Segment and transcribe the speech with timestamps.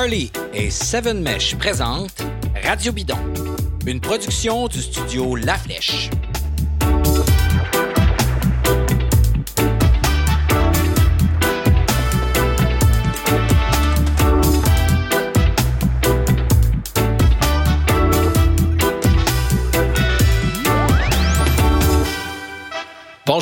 [0.00, 2.22] Harley et Seven Mesh présentent
[2.64, 3.18] Radio Bidon,
[3.86, 6.08] une production du studio La Flèche.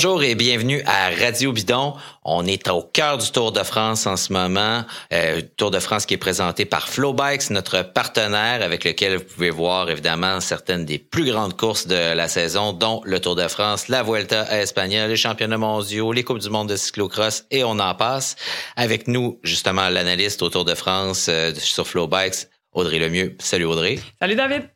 [0.00, 1.96] Bonjour et bienvenue à Radio Bidon.
[2.22, 4.84] On est au cœur du Tour de France en ce moment.
[5.12, 9.50] Euh, Tour de France qui est présenté par Flowbikes, notre partenaire avec lequel vous pouvez
[9.50, 13.88] voir évidemment certaines des plus grandes courses de la saison, dont le Tour de France,
[13.88, 17.80] la Vuelta à Espagnol, les championnats mondiaux, les Coupes du monde de cyclocross et on
[17.80, 18.36] en passe.
[18.76, 23.34] Avec nous, justement, l'analyste au Tour de France euh, sur Flowbikes, Audrey Lemieux.
[23.40, 23.98] Salut Audrey.
[24.20, 24.70] Salut David.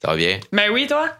[0.00, 0.38] Ça va bien?
[0.52, 1.10] Ben oui, toi?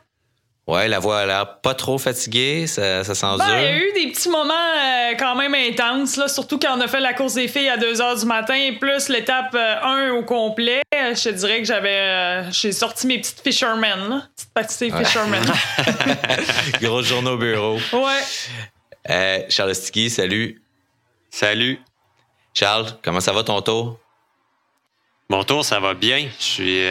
[0.66, 3.46] Ouais, la voix a l'air pas trop fatiguée, ça, ça s'endure.
[3.46, 6.76] Ben, il y a eu des petits moments euh, quand même intenses, là, surtout quand
[6.76, 9.58] on a fait la course des filles à 2 h du matin, plus l'étape 1
[9.58, 10.82] euh, au complet.
[10.92, 12.00] Je te dirais que j'avais.
[12.00, 14.23] Euh, j'ai sorti mes petites Fishermen, là.
[14.34, 15.04] Petites pâtisseries ouais.
[15.04, 15.45] Fishermen.
[16.82, 17.78] Gros journaux au bureau.
[17.92, 19.46] Ouais.
[19.48, 20.60] Charles Sticky, salut.
[21.30, 21.78] Salut.
[22.54, 24.01] Charles, comment ça va ton tour?
[25.28, 26.28] Mon tour, ça va bien.
[26.40, 26.82] Je suis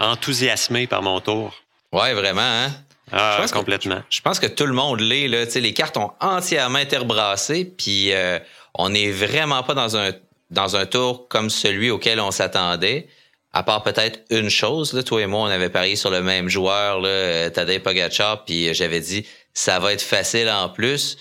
[0.00, 1.54] enthousiasmé par mon tour.
[1.92, 2.72] Ouais, vraiment, hein?
[3.12, 3.96] Ah, je complètement.
[4.00, 5.28] Que, je pense que tout le monde l'est.
[5.28, 5.44] Là.
[5.54, 8.38] les cartes ont entièrement été rebrassées, puis euh,
[8.74, 10.10] on n'est vraiment pas dans un,
[10.50, 13.08] dans un tour comme celui auquel on s'attendait.
[13.52, 16.48] À part peut-être une chose, là, toi et moi, on avait parié sur le même
[16.48, 21.16] joueur, là, Tadej Pogacar, puis j'avais dit ça va être facile en plus.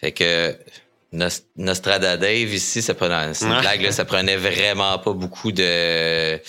[0.00, 0.56] Fait que
[1.56, 6.40] Nostrada Dave ici, ça prenait, c'est une blague, là, ça prenait vraiment pas beaucoup de,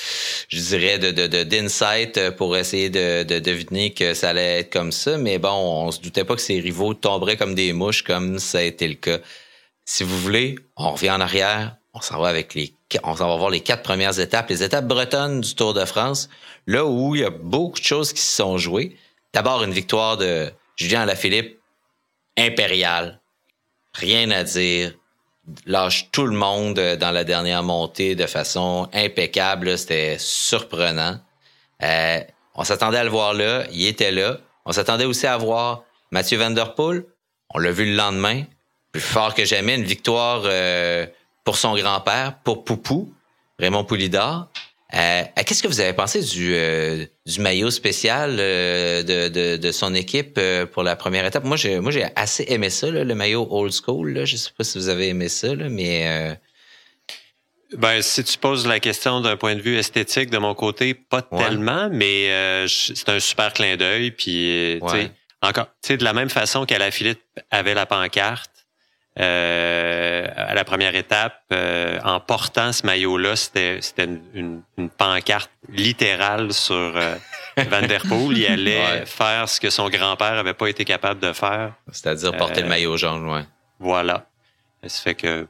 [0.49, 4.91] je dirais, de, de, d'insight pour essayer de, de deviner que ça allait être comme
[4.91, 5.17] ça.
[5.17, 8.59] Mais bon, on se doutait pas que ses rivaux tomberaient comme des mouches, comme ça
[8.59, 9.19] a été le cas.
[9.85, 13.37] Si vous voulez, on revient en arrière, on s'en va avec les, on s'en va
[13.37, 16.29] voir les quatre premières étapes, les étapes bretonnes du Tour de France,
[16.67, 18.97] là où il y a beaucoup de choses qui se sont jouées.
[19.33, 21.57] D'abord, une victoire de Julien Alaphilippe
[22.37, 23.19] impériale
[23.97, 24.93] rien à dire.
[25.65, 29.77] Lâche tout le monde dans la dernière montée de façon impeccable.
[29.77, 31.19] C'était surprenant.
[31.83, 32.19] Euh,
[32.55, 33.65] on s'attendait à le voir là.
[33.71, 34.37] Il était là.
[34.65, 37.05] On s'attendait aussi à voir Mathieu Van Der Poel.
[37.53, 38.43] On l'a vu le lendemain.
[38.91, 39.75] Plus fort que jamais.
[39.75, 41.05] Une victoire euh,
[41.45, 43.13] pour son grand-père, pour Poupou,
[43.57, 44.49] Raymond Poulidor.
[44.95, 49.71] Euh, Qu'est-ce que vous avez pensé du, euh, du maillot spécial euh, de, de, de,
[49.71, 51.43] son équipe euh, pour la première étape?
[51.43, 54.13] Moi, j'ai moi j'ai assez aimé ça, là, le maillot old school.
[54.13, 54.23] Là.
[54.25, 56.35] Je sais pas si vous avez aimé ça, là, mais euh,
[57.77, 61.27] ben, si tu poses la question d'un point de vue esthétique, de mon côté, pas
[61.31, 61.43] Ouais.
[61.43, 64.11] tellement, mais euh, c'est un super clin d'œil.
[64.11, 65.11] Puis, Ouais.
[65.41, 67.19] encore, tu sais, de la même façon qu'à Philippe
[67.51, 68.51] avait la pancarte
[69.19, 74.89] euh, à la première étape, euh, en portant ce maillot-là, c'était c'était une, une- une
[74.89, 77.15] pancarte littérale sur euh,
[77.69, 78.37] Van Der Poel.
[78.37, 79.05] Il allait Ouais.
[79.05, 81.73] faire ce que son grand-père avait pas été capable de faire.
[81.91, 83.43] c'est-à-dire porter Euh, le maillot jaune, ouais.
[83.79, 84.25] Voilà.
[84.85, 85.47] Ça fait que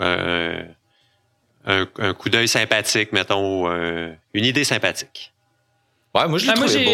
[0.00, 0.62] euh,
[1.66, 5.32] un, un coup d'œil sympathique, mettons, euh, une idée sympathique.
[6.14, 6.84] Ouais, moi je l'ai Ben, moi, trouvé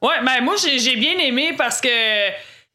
[0.00, 0.06] beau.
[0.08, 1.88] Ouais, ben moi, j'ai j'ai bien aimé parce que.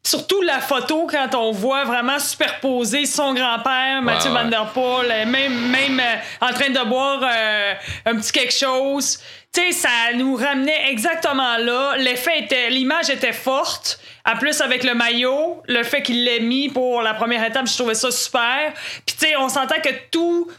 [0.06, 4.44] Surtout la photo, quand on voit vraiment superposer son grand-père, Mathieu ouais.
[4.44, 7.74] Van Der Poel, euh, même, même euh, en train de boire euh,
[8.06, 9.19] un petit quelque chose.
[9.53, 11.96] Tu sais, ça nous ramenait exactement là.
[11.97, 13.97] L'effet était, l'image était forte.
[14.25, 17.78] En plus, avec le maillot, le fait qu'il l'ait mis pour la première étape, je
[17.78, 18.74] trouvais ça super.
[19.06, 20.50] Puis, tu sais, on s'entend que tout,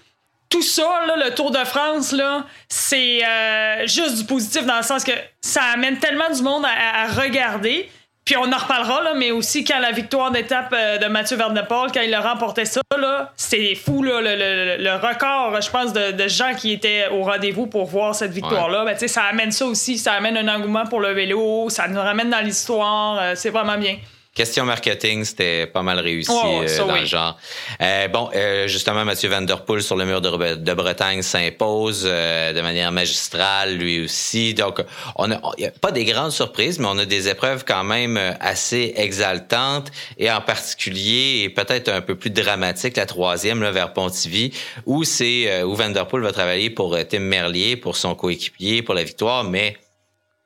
[0.48, 4.82] tout ça, là, le Tour de France, là, c'est euh, juste du positif dans le
[4.82, 5.12] sens que
[5.42, 7.90] ça amène tellement du monde à, à regarder.
[8.24, 11.90] Puis on en reparlera, là, mais aussi quand la victoire d'étape euh, de Mathieu Poel,
[11.92, 14.34] quand il a remporté ça, là, c'est fou, là, le,
[14.78, 18.32] le- le record, je pense, de, de gens qui étaient au rendez-vous pour voir cette
[18.32, 18.84] victoire-là.
[18.86, 21.86] Ben, tu sais, ça amène ça aussi, ça amène un engouement pour le vélo, ça
[21.86, 23.96] nous ramène dans l'histoire, euh, c'est vraiment bien.
[24.34, 27.00] Question marketing, c'était pas mal réussi Oh, euh, dans oui.
[27.02, 27.38] le genre.
[27.80, 31.22] Euh, bon, euh, justement, Mathieu Van Der Poel sur le mur de, Bre- de Bretagne
[31.22, 34.52] s'impose euh, de manière magistrale, lui aussi.
[34.52, 34.82] Donc,
[35.14, 38.32] on a, a pas des grandes surprises, mais on a des épreuves quand même euh,
[38.40, 43.92] assez exaltantes et en particulier, et peut-être un peu plus dramatique, la troisième là, vers
[43.92, 44.52] Pontivy,
[44.84, 48.82] où c'est euh, où Van Der Poel va travailler pour Tim Merlier, pour son coéquipier,
[48.82, 49.76] pour la victoire, mais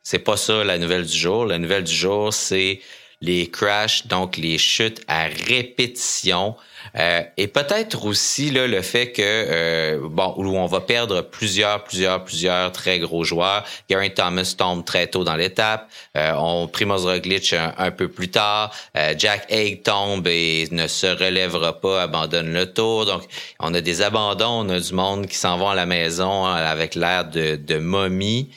[0.03, 1.47] c'est pas ça la nouvelle du jour.
[1.47, 2.81] La nouvelle du jour, c'est
[3.20, 6.55] les crashs, donc les chutes à répétition.
[6.97, 11.82] Euh, et peut-être aussi là, le fait que euh, bon, où on va perdre plusieurs,
[11.82, 13.65] plusieurs, plusieurs très gros joueurs.
[13.91, 15.91] Gary Thomas tombe très tôt dans l'étape.
[16.17, 18.73] Euh, on Primoz Roglic un, peu plus tard.
[18.97, 23.05] Euh, Jack Haig tombe et ne se relèvera pas, abandonne le tour.
[23.05, 23.23] Donc,
[23.59, 26.55] on a des abandons, on a du monde qui s'en va à la maison hein,
[26.55, 28.50] avec l'air de, de momie.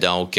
[0.00, 0.38] donc,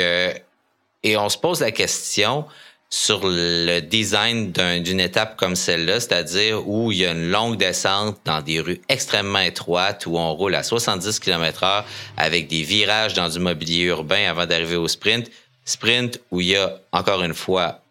[1.06, 2.46] et on se pose la question
[2.96, 8.20] sur le design d'une étape comme celle-là, c'est-à-dire où il y a une longue descente
[8.24, 11.86] dans des rues extrêmement étroites, où on roule à 70 km heure
[12.18, 15.32] avec des virages dans du mobilier urbain avant d'arriver au sprint.
[15.66, 17.82] Sprint où il y a, encore une fois,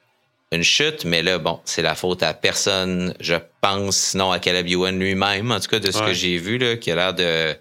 [0.52, 4.68] une chute, mais là, bon, c'est la faute à personne, je pense, sinon à Caleb
[4.68, 7.56] Ewan lui-même, en tout cas, de ce que j'ai vu, là, qui a l'air de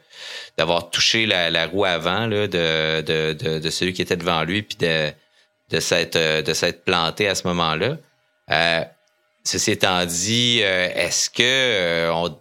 [0.60, 4.62] d'avoir touché la, roue avant là, de, de, de, de, celui qui était devant lui,
[4.62, 5.12] puis de
[5.72, 7.98] de s'être euh, de planté à ce moment-là.
[8.52, 8.84] Euh,
[9.44, 12.38] ceci étant dit, euh, est-ce que on...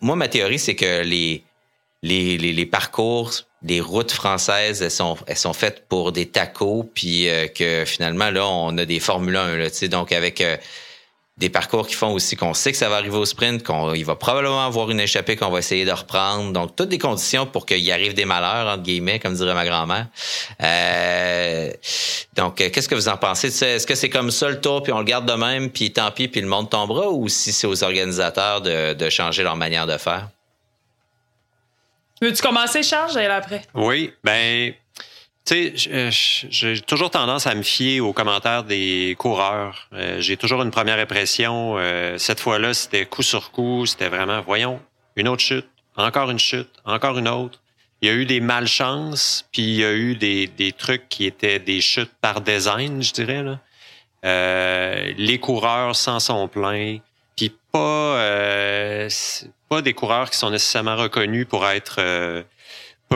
[0.00, 1.44] moi ma théorie c'est que les,
[2.02, 6.88] les les, les parcours les routes françaises elles sont elles sont faites pour des tacos
[6.94, 10.42] puis que finalement là on a des Formule 1 là, donc avec
[11.36, 14.14] des parcours qui font aussi qu'on sait que ça va arriver au sprint, qu'il va
[14.14, 16.52] probablement avoir une échappée qu'on va essayer de reprendre.
[16.52, 20.06] Donc, toutes des conditions pour qu'il arrive des malheurs, entre guillemets, comme dirait ma grand-mère.
[20.62, 21.72] Euh,
[22.36, 23.48] donc, euh, qu'est-ce que vous en pensez?
[23.48, 26.12] Est-ce que c'est comme ça le tour, puis on le garde de même, puis tant
[26.12, 29.88] pis, puis le monde tombera, ou si c'est aux organisateurs de, de changer leur manière
[29.88, 30.28] de faire?
[32.22, 33.10] Veux-tu commencer, Charles?
[33.12, 33.62] J'allais après.
[33.74, 34.72] Oui, ben
[35.44, 39.88] tu sais, euh, j'ai toujours tendance à me fier aux commentaires des coureurs.
[39.92, 41.74] Euh, j'ai toujours une première impression.
[41.76, 43.84] Euh, cette fois-là, c'était coup sur coup.
[43.84, 44.80] C'était vraiment, voyons,
[45.16, 47.60] une autre chute, encore une chute, encore une autre.
[48.00, 51.26] Il y a eu des malchances, puis il y a eu des, des trucs qui
[51.26, 53.42] étaient des chutes par design, je dirais.
[53.42, 53.60] Là.
[55.16, 56.98] les coureurs s'en sont pleins,
[57.36, 59.08] puis pas,
[59.68, 62.44] pas des coureurs qui sont nécessairement reconnus pour être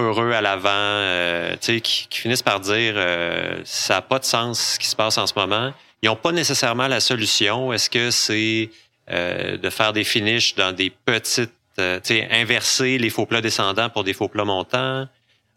[0.01, 4.75] heureux à l'avant, euh, qui, qui, finissent par dire euh, ça n'a pas de sens
[4.75, 5.73] ce qui se passe en ce moment.
[6.03, 7.73] Ils n'ont pas nécessairement la solution.
[7.73, 8.71] Est-ce que c'est
[9.11, 11.99] euh, de faire des finishes dans des petites, euh,
[12.31, 15.09] inverser les faux plats descendants pour des faux plats montants?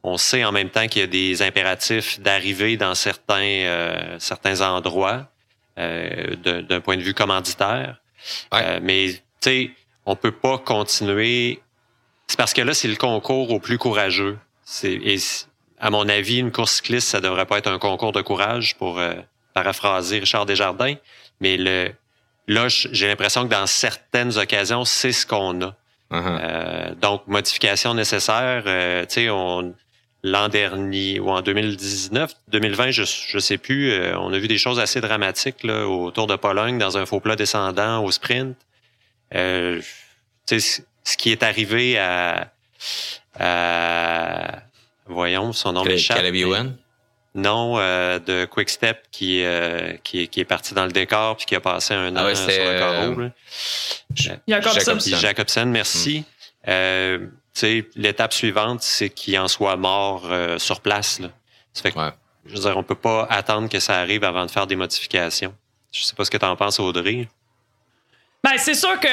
[0.04, 4.62] On sait en même temps qu'il y a des impératifs d'arriver dans certains euh, certains
[4.62, 5.28] endroits
[5.78, 8.00] d'un point de vue commanditaire.
[8.84, 9.72] mais tu sais,
[10.06, 11.60] on peut pas continuer
[12.32, 14.40] c'est parce que là, c'est le concours au plus courageux.
[14.84, 15.18] Et
[15.78, 19.00] à mon avis, une course cycliste, ça devrait pas être un concours de courage pour
[19.00, 19.16] euh,
[19.54, 20.96] paraphraser Richard Desjardins.
[21.42, 21.92] Mais le,
[22.48, 25.76] là, j'ai l'impression que dans certaines occasions, c'est ce qu'on a.
[26.12, 26.40] Uh-huh.
[26.42, 28.64] Euh, donc, modification nécessaire.
[28.66, 29.76] Euh, tu sais, on
[30.24, 33.94] l'an dernier ou en 2019, 2020, je je sais plus.
[34.16, 37.20] on a vu des choses assez dramatiques là, au Tour de Pologne dans un faux
[37.20, 38.56] plat descendant au sprint.
[39.36, 39.82] Euh,
[41.04, 42.52] ce qui est arrivé à,
[45.08, 46.24] voyons, son nom m'échappe.
[47.34, 51.56] Non, euh, de Quickstep qui, euh, qui, qui est parti dans le décor puis qui
[51.56, 53.22] a passé un ah an sur le carreau.
[53.22, 53.30] Euh,
[54.48, 54.98] Jacobson.
[55.18, 56.26] Jacobson, merci.
[56.68, 57.28] Mm.
[57.96, 61.20] L'étape suivante, c'est qu'il en soit mort sur place.
[61.20, 61.30] Là.
[61.74, 62.00] Ça fait que,
[62.46, 65.56] Je veux dire, on peut pas attendre que ça arrive avant de faire des modifications.
[65.94, 67.30] Je sais pas ce que tu en penses, Audrey.
[68.44, 69.08] Ben, c'est sûr que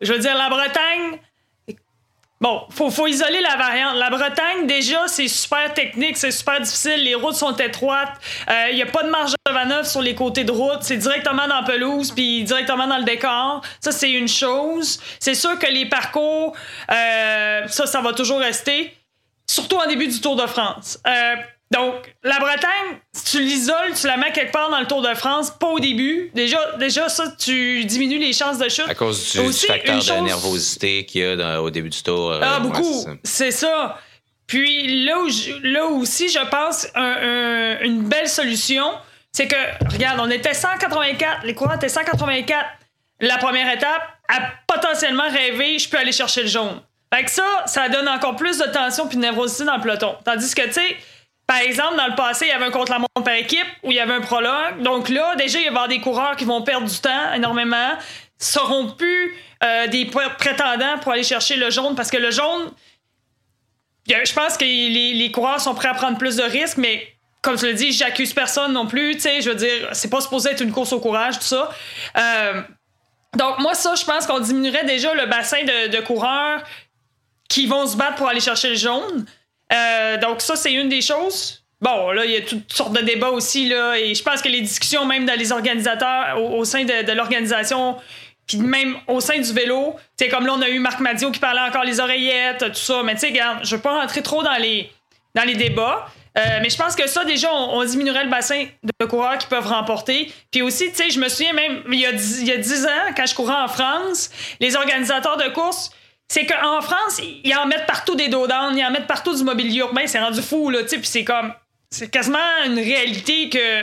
[0.00, 1.18] je veux dire, la Bretagne,
[2.38, 3.96] Bon, faut, faut isoler la variante.
[3.96, 7.02] La Bretagne, déjà, c'est super technique, c'est super difficile.
[7.02, 8.12] Les routes sont étroites.
[8.46, 10.82] Il euh, n'y a pas de marge de manœuvre sur les côtés de route.
[10.82, 13.62] C'est directement dans la pelouse, puis directement dans le décor.
[13.80, 15.00] Ça, c'est une chose.
[15.18, 16.54] C'est sûr que les parcours,
[16.90, 18.94] euh, ça, ça va toujours rester.
[19.46, 20.98] Surtout en début du Tour de France.
[21.06, 21.36] Euh,
[21.72, 25.12] donc, la Bretagne, si tu l'isoles, tu la mets quelque part dans le Tour de
[25.14, 26.30] France, pas au début.
[26.32, 28.88] Déjà, déjà ça, tu diminues les chances de chute.
[28.88, 32.32] À cause du, facteur de nervosité qu'il y a au début du Tour.
[32.32, 33.04] Euh, ah, beaucoup.
[33.24, 33.98] c'est ça.
[34.46, 35.28] Puis là, où
[35.64, 36.86] là aussi, je pense,
[37.82, 38.84] une belle solution,
[39.32, 42.64] c'est que, regarde, on était 184, les courants étaient 184.
[43.20, 46.80] La première étape, à potentiellement rêver, je peux aller chercher le jaune.
[47.12, 50.16] Fait que ça, ça donne encore plus de tension puis de nervosité dans le peloton.
[50.24, 50.96] Tandis que, tu sais,
[51.46, 54.00] par exemple, dans le passé, il y avait un contre-la-montre par équipe où il y
[54.00, 54.82] avait un prologue.
[54.82, 57.92] Donc là, déjà, il va y avoir des coureurs qui vont perdre du temps énormément,
[58.36, 62.72] seront plus euh, des prétendants pour aller chercher le jaune parce que le jaune,
[64.08, 67.06] je pense que les, coureurs sont prêts à prendre plus de risques, mais
[67.42, 69.14] comme tu le dis, j'accuse personne non plus.
[69.14, 71.70] Tu sais, je veux dire, c'est pas supposé être une course au courage, tout ça.
[72.18, 72.60] Euh,
[73.36, 76.62] donc, moi, ça, je pense qu'on diminuerait déjà le bassin de coureurs
[77.48, 79.26] qui vont se battre pour aller chercher le jaune.
[79.72, 81.62] Euh, donc ça, c'est une des choses.
[81.80, 84.48] Bon, là, il y a toutes sortes de débats aussi, là, et je pense que
[84.48, 87.96] les discussions, même dans les organisateurs, au, sein de, l'organisation,
[88.46, 91.38] puis même au sein du vélo, tu comme là, on a eu Marc Madio qui
[91.38, 94.42] parlait encore les oreillettes, tout ça, mais tu sais, regarde, je veux pas rentrer trop
[94.42, 94.90] dans les,
[95.34, 96.06] dans les débats,
[96.36, 99.66] euh, mais je pense que ça, déjà, on, diminuerait le bassin de coureurs qui peuvent
[99.66, 100.30] remporter.
[100.50, 103.34] Puis aussi, tu sais, je me souviens même, il y, a 10 ans, quand je
[103.34, 104.30] courais en France,
[104.60, 105.90] les organisateurs de course,
[106.28, 109.80] c'est qu'en France, ils en mettent partout des dos ils en mettent partout du mobilier
[109.80, 111.52] urbain, c'est rendu fou, là, tu c'est comme
[111.90, 113.82] c'est quasiment une réalité que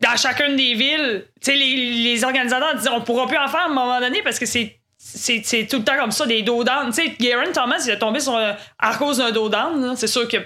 [0.00, 3.68] dans chacune des villes, les, les, organisateurs disent on pourra plus en faire à un
[3.68, 7.16] moment donné parce que c'est c'est tout le temps comme ça, des dos Tu sais,
[7.20, 9.50] Garen Thomas, il est tombé sur, à cause d'un dos
[9.96, 10.38] C'est sûr que,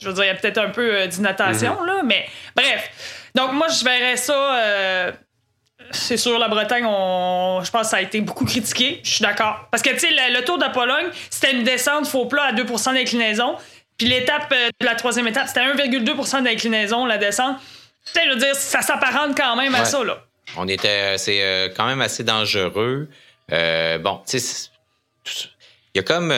[0.00, 1.86] je veux dire, il y a peut-être un peu euh, d'inattention, mm-hmm.
[1.86, 2.90] là, mais bref.
[3.34, 4.58] Donc, moi, je verrais ça.
[4.58, 5.12] Euh,
[5.90, 9.00] c'est sûr, la Bretagne, on, je pense que ça a été beaucoup critiqué.
[9.02, 9.68] Je suis d'accord.
[9.70, 12.52] Parce que, tu sais, le, le, Tour de Pologne, c'était une descente faux plat à
[12.52, 13.56] 2% d'inclinaison.
[13.98, 17.58] Puis l'étape euh, de la troisième étape, c'était 1,2% d'inclinaison, la descente.
[18.14, 20.24] Je veux dire, ça s'apparente quand même à ça, là.
[20.56, 23.08] On était, euh, c'est euh, quand même assez dangereux.
[23.48, 24.70] bon, tu sais,
[25.94, 26.34] il y a comme,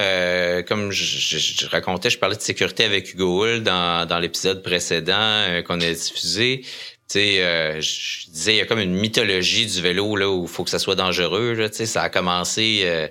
[0.69, 5.81] comme je, racontais, je parlais de sécurité avec Hugo Hull dans, dans l'épisode précédent qu'on
[5.81, 6.63] a diffusé.
[7.09, 10.49] Tu sais, je disais, il y a comme une mythologie du vélo là où il
[10.49, 11.69] faut que ça soit dangereux.
[11.73, 13.11] Sais, ça a commencé,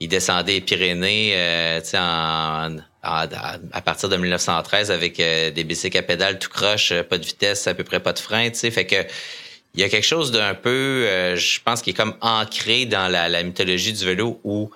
[0.00, 2.76] il descendait les Pyrénées, sais, en
[3.06, 7.24] à, partir de 1913 avec euh, des bicycles à pédales tout croche, euh, pas de
[7.24, 8.96] vitesse, à peu près pas de frein, tu sais, fait que
[9.74, 13.08] il y a quelque chose d'un peu, euh, je pense, qui est comme ancré dans
[13.08, 14.70] la, mythologie du vélo où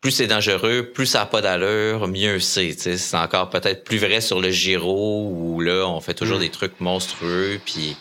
[0.00, 2.72] plus c'est dangereux, plus ça n'a pas d'allure, mieux c'est.
[2.72, 6.40] C'est encore peut-être plus vrai sur le Giro où là, on fait toujours mm.
[6.40, 7.96] des trucs monstrueux, puis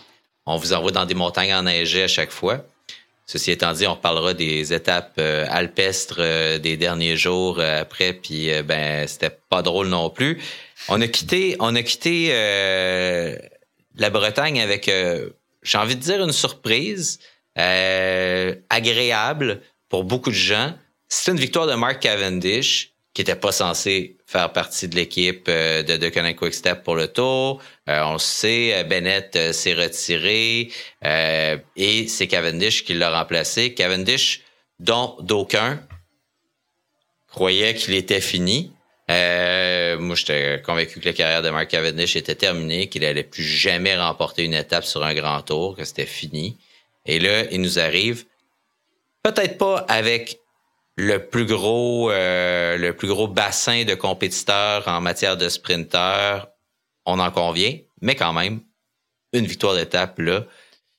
[0.46, 2.66] on vous envoie dans des montagnes enneigées à chaque fois.
[3.28, 8.14] Ceci étant dit, on parlera des étapes euh, alpestres euh, des derniers jours euh, après,
[8.14, 10.40] puis ben c'était pas drôle non plus.
[10.90, 12.30] On a quitté, on a quitté
[13.98, 14.92] la Bretagne avec,
[15.64, 17.20] j'ai envie de dire une surprise
[17.56, 20.74] agréable pour beaucoup de gens.
[21.08, 25.84] C'est une victoire de Mark Cavendish qui était pas censé faire partie de l'équipe euh,
[25.84, 27.62] de De Quick Quickstep pour le tour.
[27.88, 30.70] Euh, on le sait, euh, Bennett s'est retiré
[31.02, 33.74] et c'est Cavendish qui l'a remplacé.
[33.74, 34.42] Cavendish,
[34.80, 35.80] dont d'aucuns
[37.28, 38.74] croyaient qu'il était fini.
[39.08, 43.96] moi, j'étais convaincu que la carrière de Mark Cavendish était terminée, qu'il allait plus jamais
[43.96, 46.58] remporter une étape sur un grand tour, que c'était fini.
[47.06, 48.26] Et là, il nous arrive,
[49.24, 50.40] peut-être pas avec
[50.98, 56.50] le plus gros euh, le plus gros bassin de compétiteurs en matière de sprinteurs,
[57.06, 58.62] on en convient, mais quand même
[59.34, 60.46] une victoire d'étape là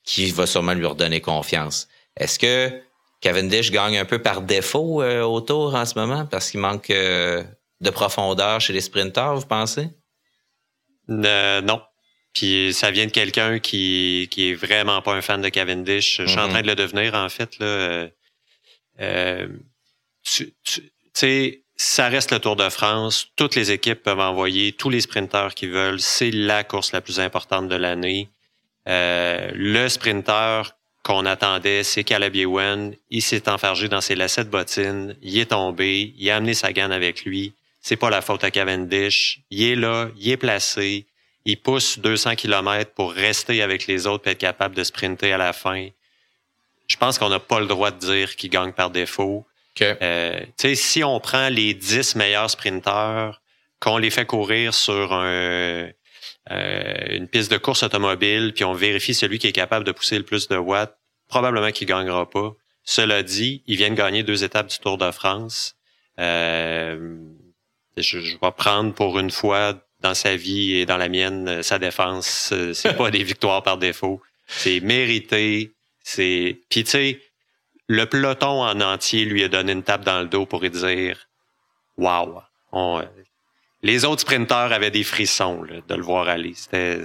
[0.03, 1.87] qui va sûrement lui redonner confiance.
[2.15, 2.81] Est-ce que
[3.21, 6.25] Cavendish gagne un peu par défaut euh, au tour en ce moment?
[6.25, 7.43] Parce qu'il manque euh,
[7.81, 9.89] de profondeur chez les sprinteurs, vous pensez?
[11.07, 11.81] Non.
[12.33, 16.17] Puis ça vient de quelqu'un qui qui est vraiment pas un fan de Cavendish.
[16.21, 16.49] Je suis en mm-hmm.
[16.49, 18.07] train de le devenir en fait là
[20.27, 20.53] tu,
[21.13, 23.27] sais, ça reste le Tour de France.
[23.35, 25.99] Toutes les équipes peuvent envoyer tous les sprinteurs qu'ils veulent.
[25.99, 28.29] C'est la course la plus importante de l'année.
[28.87, 32.93] Euh, le sprinter qu'on attendait, c'est Caleb Ewan.
[33.09, 35.15] Il s'est enfargé dans ses lacets de bottines.
[35.21, 36.13] Il est tombé.
[36.17, 37.53] Il a amené sa gaine avec lui.
[37.81, 39.41] C'est pas la faute à Cavendish.
[39.49, 40.09] Il est là.
[40.17, 41.05] Il est placé.
[41.45, 45.37] Il pousse 200 km pour rester avec les autres et être capable de sprinter à
[45.37, 45.87] la fin.
[46.87, 49.45] Je pense qu'on n'a pas le droit de dire qu'il gagne par défaut.
[49.81, 50.39] Euh,
[50.73, 53.41] si on prend les 10 meilleurs sprinteurs,
[53.79, 55.89] qu'on les fait courir sur un,
[56.51, 60.17] euh, une piste de course automobile, puis on vérifie celui qui est capable de pousser
[60.17, 62.53] le plus de watts, probablement qu'il gagnera pas.
[62.83, 65.75] Cela dit, il vient de gagner deux étapes du Tour de France.
[66.19, 67.17] Euh,
[67.97, 71.79] je, je, vais prendre pour une fois dans sa vie et dans la mienne sa
[71.79, 72.53] défense.
[72.73, 74.21] C'est pas des victoires par défaut.
[74.47, 75.73] C'est mérité.
[76.03, 76.61] C'est.
[76.69, 77.21] Puis tu sais,
[77.87, 81.27] le peloton en entier lui a donné une tape dans le dos pour lui dire
[81.97, 82.41] Wow!
[83.83, 86.53] les autres sprinteurs avaient des frissons de le voir aller.
[86.55, 87.01] C'était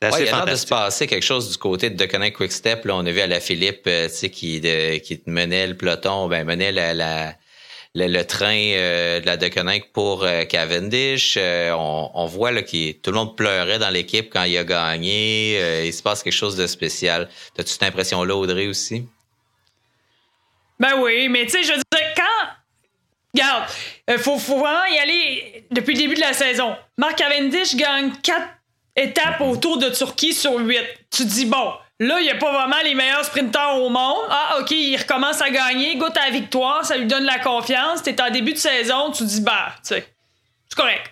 [0.00, 2.84] assez Il a de se passer quelque chose du côté de Deconnect Quick Step.
[2.84, 6.72] Là, on a vu à la Philippe euh, qui, qui menait le peloton, ben, menait
[6.72, 7.34] la,
[7.94, 11.38] le, train euh, de la Deconnect pour euh, Cavendish.
[11.40, 15.86] on, voit là, que tout le monde pleurait dans l'équipe quand il a gagné.
[15.86, 17.28] il se passe quelque chose de spécial.
[17.58, 19.06] As-tu cette impression-là, Audrey, aussi?
[20.78, 22.48] Ben oui, mais tu sais, je veux dire, quand.
[23.34, 23.64] Regarde,
[24.08, 26.76] il euh, faut, vraiment y aller depuis le début de la saison.
[26.96, 28.40] Mark Cavendish gagne 4
[28.96, 30.78] étapes autour de Turquie sur 8.
[31.10, 34.26] Tu dis, bon, là, il n'y a pas vraiment les meilleurs sprinteurs au monde.
[34.30, 38.02] Ah, OK, il recommence à gagner, goûte à la victoire, ça lui donne la confiance.
[38.02, 40.08] T'es en début de saison, tu dis, bah, tu sais,
[40.68, 41.10] c'est correct.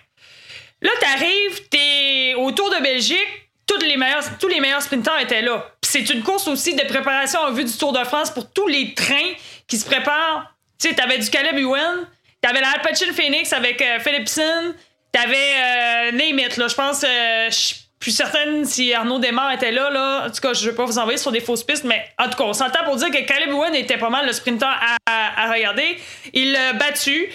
[0.81, 5.41] Là, t'arrives, t'es au Tour de Belgique, tous les meilleurs, tous les meilleurs sprinteurs étaient
[5.41, 5.65] là.
[5.81, 8.93] c'est une course aussi de préparation en vue du Tour de France pour tous les
[8.93, 9.33] trains
[9.67, 10.53] qui se préparent.
[10.79, 12.07] Tu sais, t'avais du Caleb Ewan,
[12.41, 14.73] t'avais la Alpecin Phoenix avec euh, Philipson,
[15.11, 16.67] t'avais euh, Name là.
[16.67, 20.25] Je pense, euh, je suis plus certaine si Arnaud Desmar était là, là.
[20.27, 22.37] En tout cas, je vais pas vous envoyer sur des fausses pistes, mais en tout
[22.37, 24.67] cas, on s'entend pour dire que Caleb Ewan était pas mal le sprinter
[25.05, 25.97] à, regarder.
[26.33, 27.29] Il l'a battu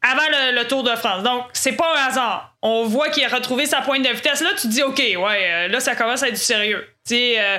[0.00, 0.22] avant
[0.54, 1.22] le, Tour de France.
[1.22, 2.54] Donc, c'est pas un hasard.
[2.62, 4.40] On voit qu'il a retrouvé sa pointe de vitesse.
[4.40, 6.86] Là, tu te dis, OK, ouais, euh, là, ça commence à être du sérieux.
[7.06, 7.58] Tu sais, euh,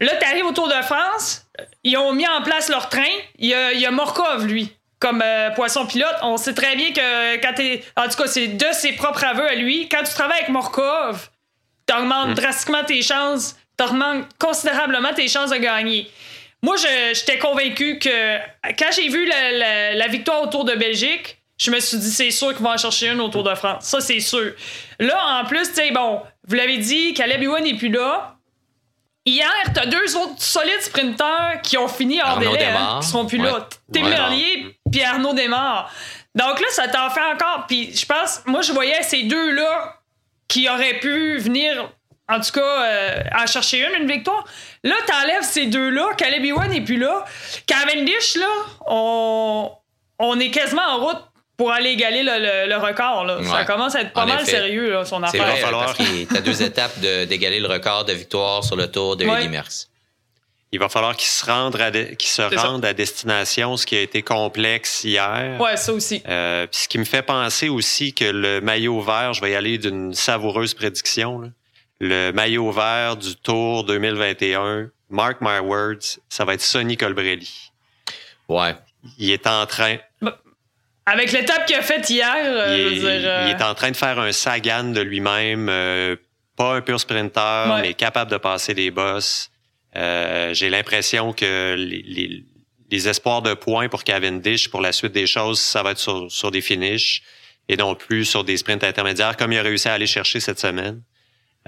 [0.00, 1.46] là, t'arrives au Tour de France,
[1.84, 3.02] ils ont mis en place leur train.
[3.38, 6.14] Il y a, il y a Morkov, lui, comme euh, poisson pilote.
[6.22, 7.82] On sait très bien que quand t'es.
[7.96, 9.88] En tout cas, c'est de ses propres aveux à lui.
[9.88, 11.30] Quand tu travailles avec Morkov,
[11.86, 12.34] t'augmentes mm.
[12.34, 16.10] drastiquement tes chances, t'augmentes considérablement tes chances de gagner.
[16.62, 16.76] Moi,
[17.14, 18.38] j'étais convaincu que
[18.78, 22.48] quand j'ai vu la, victoire au Tour de Belgique, je me suis dit, c'est sûr
[22.54, 23.84] qu'ils vont en chercher une au Tour de France.
[23.84, 24.52] Ça, c'est sûr.
[24.98, 28.36] Là, en plus, tu sais, bon, vous l'avez dit, Caleb Ewan n'est plus là.
[29.26, 33.38] Hier, t'as deux autres solides sprinteurs qui ont fini hors délai, hein, qui sont plus
[33.38, 33.68] là.
[33.92, 35.92] Tim Merlier puis Arnaud Desmar.
[36.34, 37.66] Donc là, ça t'en fait encore.
[37.68, 40.00] Puis je pense, moi, je voyais ces deux-là
[40.48, 41.90] qui auraient pu venir
[42.30, 44.44] en tout cas, euh, à chercher une, une victoire.
[44.84, 46.14] Là, t'enlèves ces deux-là.
[46.16, 47.24] Caleb Ewan n'est plus là.
[47.66, 48.46] Cavendish, là,
[48.86, 49.70] on,
[50.20, 51.24] on est quasiment en route
[51.60, 53.26] pour aller égaler le, record.
[53.26, 53.42] Là.
[53.44, 55.44] Ça commence à être pas mal sérieux, là, son affaire.
[55.54, 59.18] C'est vrai, parce qu'il a deux étapes d'égaler le record de victoire sur le Tour
[59.18, 59.46] de ouais.
[59.46, 59.88] Merckx.
[60.72, 64.22] Il va falloir qu'il se rende à, se rende à destination, ce qui a été
[64.22, 65.60] complexe hier.
[65.60, 66.22] Ouais, ça aussi.
[66.26, 69.76] Euh, ce qui me fait penser aussi que le maillot vert, je vais y aller
[69.76, 71.40] d'une savoureuse prédiction.
[71.40, 71.48] Là
[72.00, 77.70] le maillot vert du Tour 2021, mark my words, ça va être Sonny Colbrelli.
[78.48, 78.74] Ouais.
[79.18, 79.98] Il est en train.
[81.06, 83.96] Avec l'étape qu'il a faite hier, euh, il, est, euh, il, est, en train de
[83.96, 86.16] faire un Sagan de lui-même, euh,
[86.56, 89.50] pas un pur sprinter, mais capable de passer les bosses.
[89.94, 92.44] J'ai l'impression que les,
[92.90, 96.30] les, espoirs de points pour Cavendish pour la suite des choses, ça va être sur,
[96.30, 97.22] sur des finishes
[97.68, 100.60] et non plus sur des sprints intermédiaires comme il a réussi à aller chercher cette
[100.60, 101.02] semaine.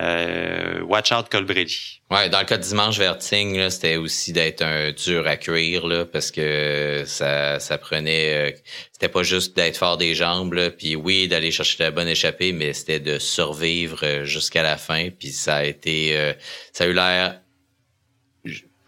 [0.00, 2.00] Euh, watch out Colbrelli.
[2.10, 6.06] Ouais, dans le cas de dimanche Verting, c'était aussi d'être un dur à cuire là,
[6.06, 8.52] parce que ça, ça prenait.
[8.52, 8.56] Euh,
[8.90, 12.52] c'était pas juste d'être fort des jambes, là, puis oui, d'aller chercher la bonne échappée,
[12.52, 15.10] mais c'était de survivre euh, jusqu'à la fin.
[15.10, 16.32] Puis ça a été,
[16.72, 17.38] ça a eu l'air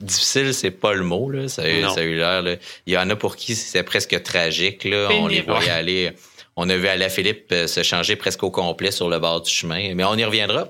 [0.00, 1.48] difficile, c'est pas le mot là.
[1.48, 1.68] Ça a,
[2.02, 2.42] eu l'air.
[2.86, 5.08] Il y en a pour qui c'était presque tragique là.
[5.12, 6.12] On les voyait aller.
[6.56, 9.94] On a vu Alain Philippe se changer presque au complet sur le bord du chemin,
[9.94, 10.68] mais on y reviendra.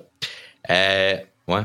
[0.71, 1.17] Euh,
[1.49, 1.63] ouais.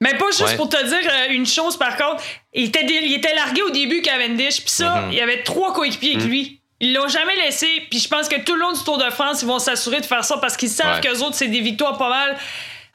[0.00, 2.22] Mais pas juste pour te dire euh, une chose, par contre.
[2.52, 5.08] Il était, il était largué au début, Cavendish, puis ça, mm-hmm.
[5.12, 6.28] il y avait trois coéquipiers avec mm.
[6.28, 6.60] lui.
[6.80, 9.42] Ils l'ont jamais laissé, puis je pense que tout le long du Tour de France,
[9.42, 11.96] ils vont s'assurer de faire ça parce qu'ils savent que qu'eux autres, c'est des victoires
[11.96, 12.36] pas mal.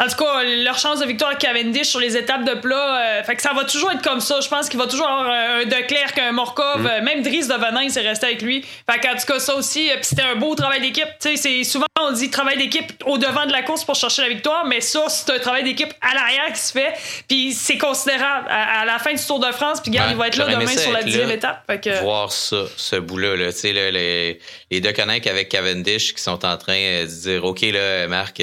[0.02, 3.24] En tout cas, leur chance de victoire avec Cavendish sur les étapes de plat, euh,
[3.24, 4.40] fait que ça va toujours être comme ça.
[4.40, 6.88] Je pense qu'il va toujours avoir un De Klerk, un Morkov, mm.
[6.88, 8.64] euh, même Dries de Venin, il s'est resté avec lui.
[8.90, 11.10] Fait qu'en tout cas, ça aussi, euh, c'était un beau travail d'équipe.
[11.20, 14.22] Tu sais, c'est souvent on dit travail d'équipe au devant de la course pour chercher
[14.22, 16.94] la victoire, mais ça, c'est un travail d'équipe à l'arrière qui se fait.
[17.28, 19.82] Puis c'est considérable à, la fin du Tour de France.
[19.82, 21.64] Puis regarde, il va être là demain sur la dixième étape.
[21.68, 22.02] Fait que...
[22.02, 24.40] Voir ça, ce bout-là, là, tu sais, les,
[24.72, 28.42] les deux avec Cavendish qui sont en train de dire, OK, là, Marc,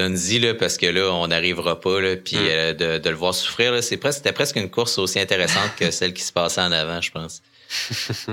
[0.00, 2.48] donne-y là, parce que là, on n'arrivera pas, là, puis hmm.
[2.48, 3.82] euh, de, le voir souffrir.
[3.82, 7.00] c'est presque, c'était presque une course aussi intéressante que celle qui se passait en avant,
[7.00, 7.42] je pense.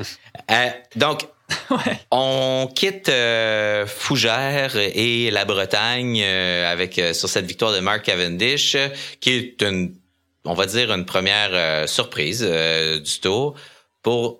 [0.50, 1.28] Euh, donc,
[2.12, 8.78] on quitte euh, Fougères et la Bretagne avec sur cette victoire de Mark Cavendish,
[9.20, 9.94] qui est une,
[10.46, 13.56] on va dire, une première surprise du tour
[14.04, 14.40] pour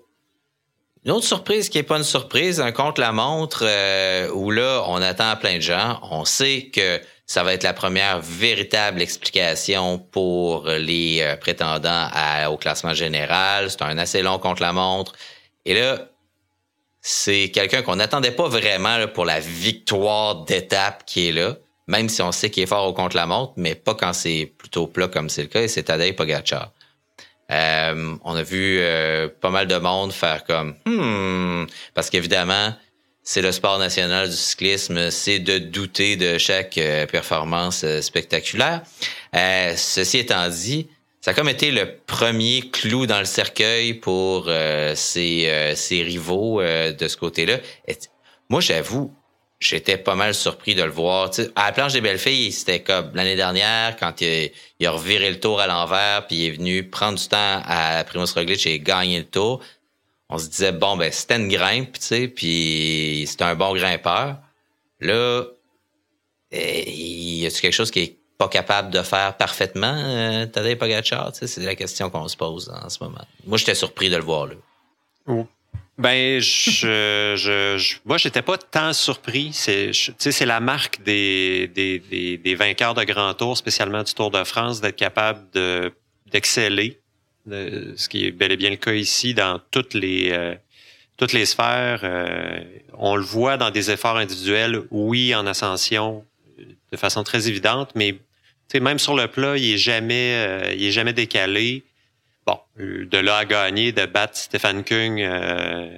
[1.04, 3.64] une autre surprise qui est pas une surprise, un contre-la-montre
[4.32, 6.00] où là, on attend plein de gens.
[6.10, 12.08] On sait que ça va être la première véritable explication pour les euh, prétendants
[12.50, 13.70] au classement général.
[13.70, 15.12] C'est un assez long contre-la-montre.
[15.66, 16.08] Et là,
[17.02, 22.22] c'est quelqu'un qu'on n'attendait pas vraiment pour la victoire d'étape qui est là, même si
[22.22, 25.42] on sait qu'il est fort au contre-la-montre, mais pas quand c'est plutôt plat comme c'est
[25.42, 26.72] le cas, et c'est Tadej Pogacar.
[27.50, 32.74] Euh, on a vu euh, pas mal de monde faire comme hmm, parce qu'évidemment,
[33.30, 38.80] c'est le sport national du cyclisme, c'est de douter de chaque euh, performance euh, spectaculaire.
[39.36, 40.88] Euh, ceci étant dit,
[41.20, 44.50] ça a comme été le premier clou dans le cercueil pour
[44.94, 47.58] ses, rivaux de ce côté-là.
[48.48, 49.12] moi, j'avoue,
[49.60, 51.30] j'étais pas mal surpris de le voir.
[51.54, 54.52] à la planche des belles filles, c'était comme l'année dernière, quand il,
[54.86, 58.32] a reviré le tour à l'envers, puis il est venu prendre du temps à Primoz
[58.32, 59.60] Roglic et gagner le tour
[60.28, 64.36] on se disait bon ben c'était une grimpe, tu sais, puis c'était un bon grimpeur.
[65.00, 65.44] Là,
[66.52, 71.30] y a-t-il quelque chose qui est pas capable de faire parfaitement, euh, Tadej Pogacar?
[71.34, 73.24] C'est la question qu'on se pose en ce moment.
[73.46, 74.54] Moi, j'étais surpris de le voir là.
[75.98, 79.50] Ben, je, je, moi, j'étais pas tant surpris.
[79.52, 84.44] C'est, c'est la marque des, des, des, vainqueurs de Grand Tour, spécialement du Tour de
[84.44, 85.92] France, d'être capable de,
[86.30, 87.00] d'exceller,
[87.50, 90.54] ce qui est bel et bien le cas ici dans toutes les, euh,
[91.18, 92.00] toutes les sphères.
[92.04, 92.60] Euh,
[92.94, 96.24] on le voit dans des efforts individuels, oui, en ascension,
[96.90, 98.16] de façon très évidente, mais
[98.80, 101.84] même sur le plat, il est jamais, euh, il est jamais décalé
[102.46, 105.90] bon, de là à gagner, de battre Stéphane Kung euh,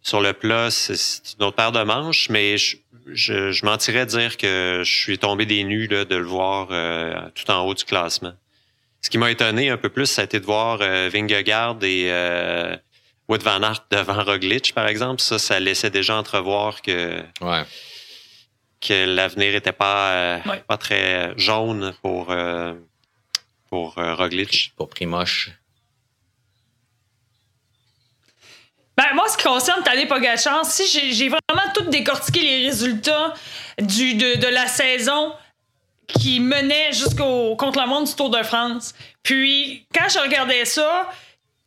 [0.00, 0.94] sur le plat, c'est
[1.38, 2.76] une autre paire de manches, mais je,
[3.12, 6.68] je, mentirais dire que je suis tombé des nues là, de le voir
[7.34, 8.32] tout en haut du classement.
[9.02, 12.10] Ce qui m'a étonné un peu plus, ça a été de voir euh, Vingegaard et
[12.10, 12.76] euh,
[13.28, 15.20] Wood Van Aert devant Roglic, par exemple.
[15.20, 17.64] Ça, ça laissait déjà entrevoir que ouais.
[18.80, 22.34] que l'avenir était pas pas très jaune pour
[23.68, 24.72] pour Roglic.
[24.76, 25.50] Pour Primoche.
[28.96, 33.32] Ben, moi, ce qui concerne Tadej Pogacar, si j'ai vraiment tout décortiqué les résultats
[33.78, 35.32] du, de, de la saison
[36.14, 38.94] qui menait jusqu'au contre la montre du Tour de France.
[39.22, 41.08] Puis, quand je regardais ça,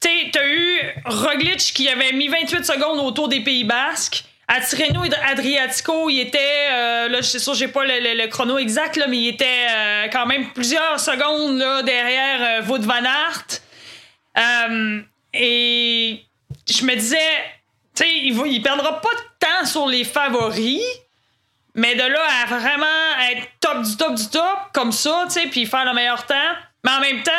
[0.01, 4.25] tu as eu Roglic qui avait mis 28 secondes autour des Pays Basques.
[4.47, 8.95] À Tirreno Adriatico, il était, euh, là, c'est sûr, j'ai pas le, le, chrono exact,
[8.95, 13.61] là, mais il était euh, quand même plusieurs secondes là, derrière euh, Wout van Aert.
[14.37, 15.01] Euh,
[15.33, 16.19] et
[16.69, 17.17] je me disais,
[17.95, 20.83] tu sais, il, il perdra pas de temps sur les favoris,
[21.75, 22.85] mais de là à vraiment
[23.31, 26.53] être top du top du top, comme ça, tu sais, puis faire le meilleur temps.
[26.83, 27.31] Mais en même temps,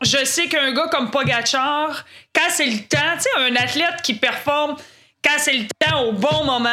[0.00, 4.14] je sais qu'un gars comme Pogachar, quand c'est le temps, tu sais, un athlète qui
[4.14, 4.76] performe
[5.22, 6.70] quand c'est le temps au bon moment,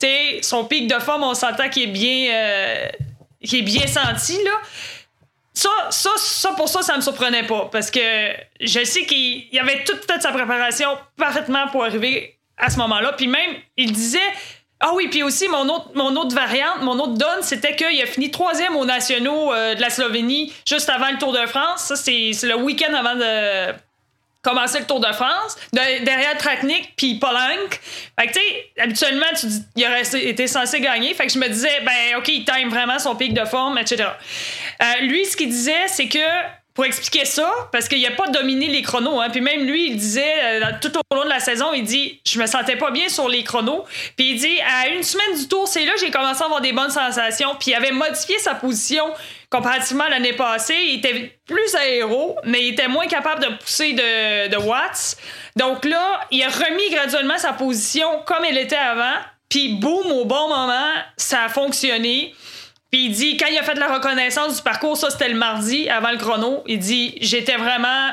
[0.00, 2.88] tu sais, son pic de forme, on s'entend qu'il est bien, euh,
[3.42, 4.52] qui est bien senti, là.
[5.54, 7.68] Ça, ça, ça, pour ça, ça me surprenait pas.
[7.70, 8.00] Parce que
[8.60, 13.12] je sais qu'il y avait toute, toute sa préparation parfaitement pour arriver à ce moment-là.
[13.12, 14.18] Puis même, il disait.
[14.84, 18.06] Ah oui, puis aussi, mon autre, mon autre variante, mon autre donne, c'était qu'il a
[18.06, 21.82] fini troisième aux nationaux euh, de la Slovénie juste avant le Tour de France.
[21.84, 23.72] Ça, c'est le week-end avant de
[24.42, 27.80] commencer le Tour de France, de, derrière Traknik puis Polank.
[28.18, 31.14] Fait que, tu sais, habituellement, tu dis, il aurait été censé gagner.
[31.14, 34.08] Fait que je me disais, ben, OK, il time vraiment son pic de forme, etc.
[34.82, 36.18] Euh, lui, ce qu'il disait, c'est que
[36.74, 39.20] pour expliquer ça, parce qu'il n'a pas dominé les chronos.
[39.20, 39.28] Hein.
[39.30, 42.40] Puis même lui, il disait, euh, tout au long de la saison, il dit Je
[42.40, 43.84] me sentais pas bien sur les chronos.
[44.16, 46.72] Puis il dit À une semaine du tour, c'est là j'ai commencé à avoir des
[46.72, 47.56] bonnes sensations.
[47.60, 49.04] Puis il avait modifié sa position
[49.50, 50.76] comparativement à l'année passée.
[50.88, 55.16] Il était plus aéro, mais il était moins capable de pousser de, de watts.
[55.56, 59.20] Donc là, il a remis graduellement sa position comme elle était avant.
[59.50, 62.34] Puis boum, au bon moment, ça a fonctionné.
[62.92, 65.88] Puis il dit, quand il a fait la reconnaissance du parcours, ça c'était le mardi
[65.88, 68.10] avant le chrono, il dit, j'étais vraiment,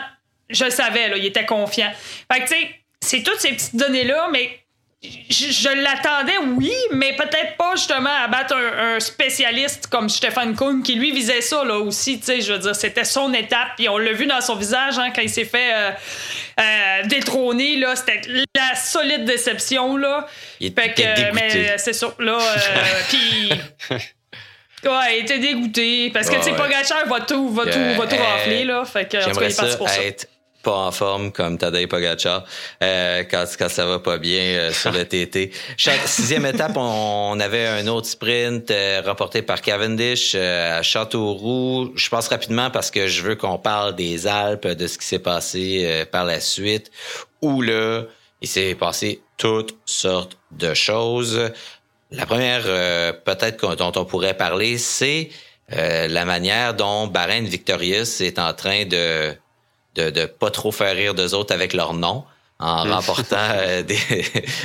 [0.49, 1.91] je le savais, là, il était confiant.
[2.31, 4.57] Fait que tu sais, c'est toutes ces petites données-là, mais
[5.01, 10.95] je, l'attendais, oui, mais peut-être pas justement à battre un, spécialiste comme Stéphane Kuhn qui
[10.95, 13.97] lui visait ça là aussi, tu sais, je veux dire, c'était son étape, puis on
[13.97, 15.91] l'a vu dans son visage hein, quand il s'est fait euh,
[16.59, 18.21] euh, détrôner, là, c'était
[18.55, 20.25] la solide déception, là.
[20.61, 23.51] Il fait que, mais c'est ça, là, euh, puis...
[24.83, 26.09] Ouais, il était dégoûté.
[26.11, 28.85] Parce que, tu sais, Pogacar va tout, va tout, va tout rafler, là.
[28.85, 30.03] Fait que, en tout cas, il est parti pour ça.
[30.03, 30.27] Être
[30.63, 32.43] pas en forme comme Tadej Pogacar
[32.83, 35.51] euh, quand, quand ça va pas bien euh, sur le TT.
[36.05, 41.91] sixième étape, on, avait un autre sprint euh, remporté par Cavendish euh, à Châteauroux.
[41.95, 45.19] Je passe rapidement parce que je veux qu'on parle des Alpes, de ce qui s'est
[45.19, 46.91] passé euh, par la suite,
[47.41, 48.03] où là,
[48.41, 51.51] il s'est passé toutes sortes de choses.
[52.11, 55.29] La première, euh, peut-être dont on pourrait parler, c'est
[55.73, 59.35] euh, la manière dont Bahrain Victorious est en train de,
[59.95, 62.23] de, de pas trop faire rire d'eux autres avec leur nom
[62.57, 63.99] en remportant euh, des,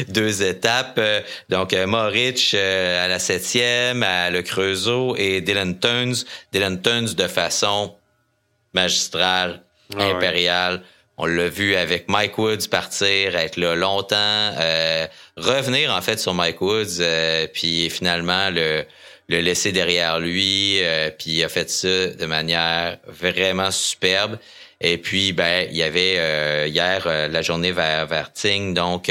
[0.08, 1.00] deux étapes.
[1.50, 6.24] Donc, Moritz à la septième, à Le Creusot et Dylan Tuns.
[6.52, 7.94] Dylan Tuns de façon
[8.72, 9.62] magistrale,
[9.98, 10.82] ah impériale.
[11.16, 16.34] On l'a vu avec Mike Woods partir, être là longtemps, euh, revenir en fait sur
[16.34, 18.84] Mike Woods, euh, puis finalement le,
[19.28, 24.38] le laisser derrière lui, euh, puis il a fait ça de manière vraiment superbe.
[24.80, 29.10] Et puis ben il y avait hier la journée vers vers Ting, donc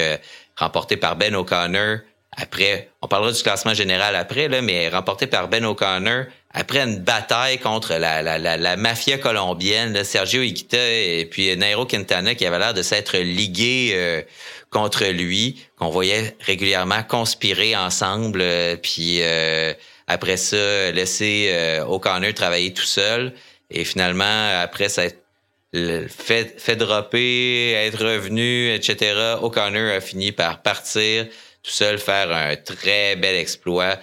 [0.58, 2.00] remporté par Ben O'Connor.
[2.36, 7.00] Après, on parlera du classement général après là, mais remporté par Ben O'Connor après une
[7.00, 12.60] bataille contre la, la, la, mafia colombienne, Sergio Higuita et puis Nairo Quintana qui avait
[12.60, 14.22] l'air de s'être ligués euh,
[14.70, 19.74] contre lui, qu'on voyait régulièrement conspirer ensemble, euh, puis euh,
[20.08, 23.34] après ça laisser O'Connor travailler tout seul
[23.72, 25.04] et finalement après ça
[25.74, 29.38] fait, fait dropper, être revenu, etc.
[29.42, 31.26] O'Connor a fini par partir
[31.64, 33.98] tout seul, faire un très bel exploit.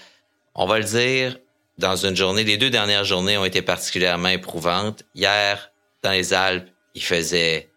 [0.55, 1.37] On va le dire,
[1.81, 2.45] dans une journée.
[2.45, 5.03] Les deux dernières journées ont été particulièrement éprouvantes.
[5.15, 7.69] Hier, dans les Alpes, il faisait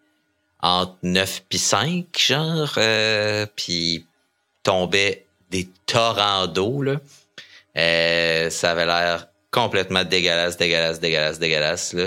[0.60, 4.06] entre 9 puis 5, genre, euh, puis
[4.62, 6.96] tombait des torrents d'eau, là.
[7.76, 12.04] Euh, ça avait l'air complètement dégueulasse, dégueulasse, dégueulasse, dégueulasse, là.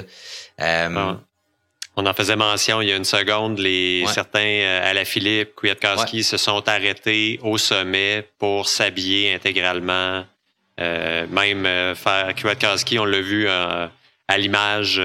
[0.62, 1.20] Euh, ah.
[2.00, 3.58] On en faisait mention il y a une seconde.
[3.58, 10.24] Les certains à la Philippe, Kwiatkowski se sont arrêtés au sommet pour s'habiller intégralement
[10.80, 13.88] même euh, faire Kwiatkowski, on l'a vu euh,
[14.28, 15.00] à l'image,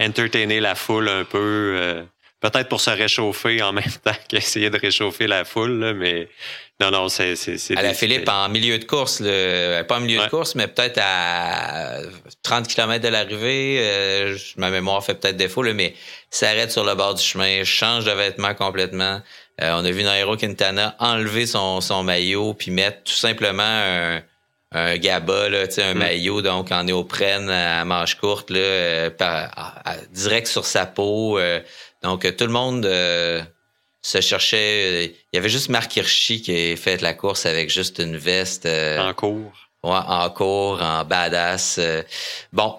[0.00, 2.04] entertainer la foule un peu
[2.40, 6.28] peut-être pour se réchauffer en même temps qu'essayer de réchauffer la foule, mais
[6.80, 7.34] non, non, c'est.
[7.76, 9.22] À la Philippe, en milieu de course,
[9.86, 11.98] pas en milieu de course, mais peut-être à
[12.42, 15.94] 30 km de l'arrivée, ma mémoire fait peut-être défaut, là, mais
[16.30, 19.20] s'arrête sur le bord du chemin, change de vêtements complètement.
[19.60, 24.22] on a vu Nairo Quintana enlever son, son maillot puis mettre tout simplement un
[24.74, 25.98] un gaba, là, un mm.
[25.98, 29.10] maillot donc en néoprène à manche courte, là, euh,
[30.10, 31.38] direct sur sa peau.
[31.38, 31.60] Euh.
[32.02, 33.42] donc tout le monde euh,
[34.00, 35.14] se cherchait.
[35.32, 38.66] Il y avait juste Marc Hirschi qui a fait la course avec juste une veste.
[38.66, 39.52] en cours.
[39.84, 41.80] Ouais, en cours, en badass.
[42.52, 42.76] bon,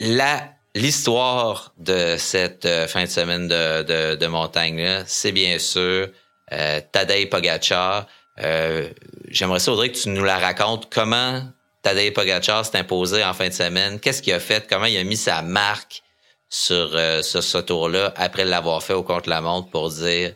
[0.00, 6.08] la l'histoire de cette fin de semaine de, de, de montagne-là, c'est bien sûr
[6.48, 8.06] Tadej Pogacar.
[8.40, 8.88] Euh,
[9.28, 10.92] j'aimerais ça, Audrey, que tu nous la racontes.
[10.92, 11.42] Comment
[11.82, 14.00] Tadej Pogacar s'est imposé en fin de semaine?
[14.00, 14.66] Qu'est-ce qu'il a fait?
[14.68, 16.02] Comment il a mis sa marque
[16.48, 20.34] sur, euh, ce tour-là après l'avoir fait au contre-la-montre pour dire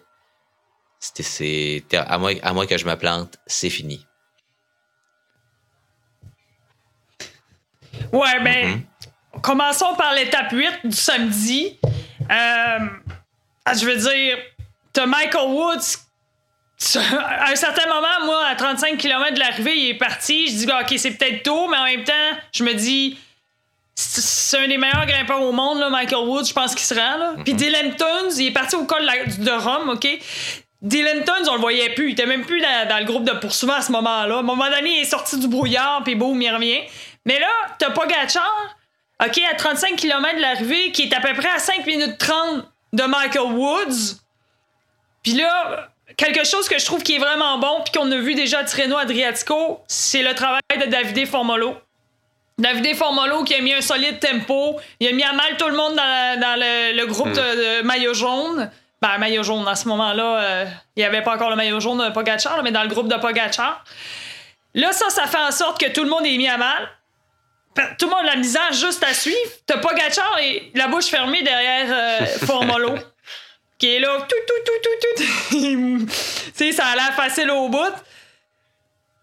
[0.99, 4.07] c'est à moins, à moins que je me plante, c'est fini.
[8.13, 8.85] Ouais, ben,
[9.35, 9.41] mm-hmm.
[9.41, 11.81] commençons par l'étape 8 du samedi.
[12.31, 12.79] Euh,
[13.75, 14.39] je veux dire,
[14.93, 15.99] t'as Michael Woods
[16.97, 20.49] à un certain moment, moi, à 35 km de l'arrivée, il est parti.
[20.49, 22.13] Je dis, OK, c'est peut-être tôt, mais en même temps,
[22.53, 23.19] je me dis,
[23.95, 27.17] c'est un des meilleurs grimpeurs au monde, là, Michael Woods, je pense qu'il se rend.
[27.19, 27.35] Là.
[27.45, 30.09] Puis Dylan Tuns, il est parti au col de Rome, OK?
[30.81, 32.09] Dylan Tuns, on le voyait plus.
[32.09, 34.37] Il était même plus dans, le groupe de poursuivants à ce moment-là.
[34.37, 36.81] À un moment donné, il est sorti du brouillard, puis boum, il revient.
[37.25, 38.77] Mais là, t'as pas Gatchar,
[39.25, 42.65] OK, à 35 km de l'arrivée, qui est à peu près à 5 minutes 30
[42.93, 44.17] de Michael Woods.
[45.23, 48.35] Puis là, quelque chose que je trouve qui est vraiment bon, puis qu'on a vu
[48.35, 51.77] déjà à Tirreno Adriatico, c'est le travail de Davide Formolo.
[52.59, 55.77] Davide Formolo qui a mis un solide tempo, il a mis à mal tout le
[55.77, 57.33] monde dans, le, groupe mm.
[57.33, 58.71] de, maillot jaune.
[59.01, 61.99] Ben, maillot jaune, à ce moment-là, euh, il n'y avait pas encore le maillot jaune
[61.99, 63.85] de Pogachar, mais dans le groupe de Pogachar.
[64.75, 66.89] Là, ça, ça fait en sorte que tout le monde est mis à mal.
[67.99, 69.51] Tout le monde a la misère juste à suivre.
[69.67, 72.95] T'as Pogachar et la bouche fermée derrière euh, Formolo.
[73.83, 76.07] Qui est là, tout, tout, tout, tout, tout.
[76.57, 77.93] tu ça a l'air facile au bout.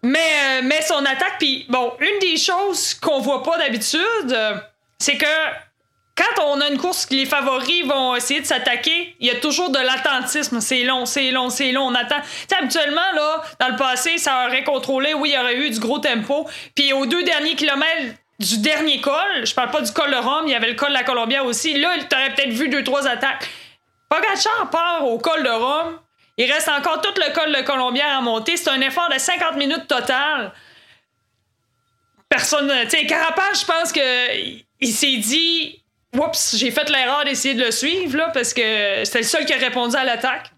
[0.02, 4.56] Mais, euh, mais son attaque, puis bon, une des choses qu'on voit pas d'habitude, euh,
[4.98, 5.24] c'est que
[6.14, 9.70] quand on a une course les favoris vont essayer de s'attaquer, il y a toujours
[9.70, 10.60] de l'attentisme.
[10.60, 11.86] C'est long, c'est long, c'est long.
[11.86, 12.20] On attend.
[12.46, 15.14] sais, habituellement, là, dans le passé, ça aurait contrôlé.
[15.14, 16.46] Oui, il y aurait eu du gros tempo.
[16.74, 20.44] Puis aux deux derniers kilomètres du dernier col, je parle pas du col de Rome,
[20.46, 21.78] il y avait le col de la Colombia aussi.
[21.78, 23.48] Là, tu aurais peut-être vu deux, trois attaques.
[24.10, 25.98] Pogacar part au col de Rome.
[26.36, 28.56] Il reste encore tout le col de Colombière à monter.
[28.56, 30.52] C'est un effort de 50 minutes total.
[32.28, 32.70] Personne.
[32.84, 35.82] Tu sais, Carapace, je pense que il s'est dit
[36.16, 39.52] Oups, j'ai fait l'erreur d'essayer de le suivre, là, parce que c'était le seul qui
[39.52, 40.50] a répondu à l'attaque.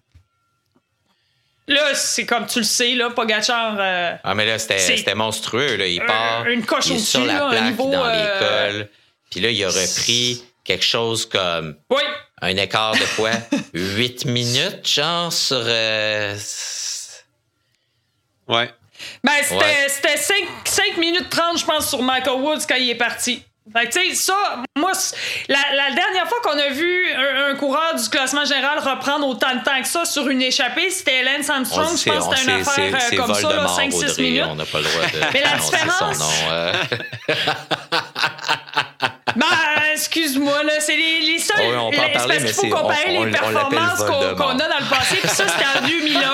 [1.69, 3.77] Là, c'est comme tu le sais, là, Pogacar.
[3.79, 5.87] Euh, ah, mais là, c'était monstrueux, là.
[5.87, 6.47] Il part.
[6.47, 8.89] une coche il est sur la plaque dans euh, l'école.
[9.31, 11.77] Puis là, il a repris quelque chose comme.
[11.91, 12.03] Oui
[12.43, 13.31] un écart de quoi?
[13.73, 15.63] 8 minutes, genre, sur.
[15.65, 16.37] Euh,
[18.49, 18.71] ouais.
[19.25, 19.33] Ben,
[19.89, 23.43] c'était 5, minutes 30, je pense, sur Michael Woods quand il est parti.
[23.73, 24.35] Fait que, tu sais, ça,
[24.77, 24.91] moi,
[25.49, 29.81] la, dernière fois qu'on a vu un, coureur du classement général reprendre autant de temps
[29.81, 31.97] que ça sur une échappée, c'était Hélène Sandstrom.
[31.97, 34.45] Je pense que c'était une affaire euh, comme ça, 5-6 minutes.
[34.49, 35.21] On n'a pas le droit de.
[35.33, 36.19] Mais la différence.
[36.19, 36.73] Son nom, euh.
[39.37, 39.47] Ben,
[39.93, 41.57] excuse-moi, là, c'est les, les seuls.
[41.61, 44.89] Oui, on peut en parler, parce qu'il faut comparer les performances qu'on a dans le
[44.89, 46.33] passé, puis ça, c'était en 2001.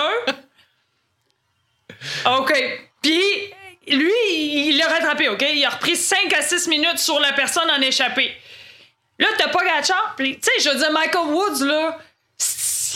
[2.39, 2.53] OK.
[3.03, 3.23] Puis,
[3.89, 5.45] lui, il l'a rattrapé, OK?
[5.55, 8.37] Il a repris 5 à 6 minutes sur la personne en échappé.
[9.19, 10.15] Là, t'as pas Gatchard.
[10.17, 11.99] Tu sais, je veux dire, Michael Woods, là,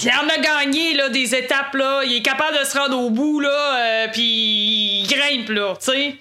[0.04, 2.02] il en a gagné là, des étapes, là.
[2.04, 5.92] Il est capable de se rendre au bout, là, euh, puis il grimpe, là, tu
[5.92, 6.16] sais.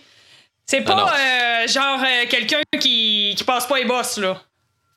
[0.71, 4.41] C'est pas euh, genre euh, quelqu'un qui, qui passe pas les bosses, là.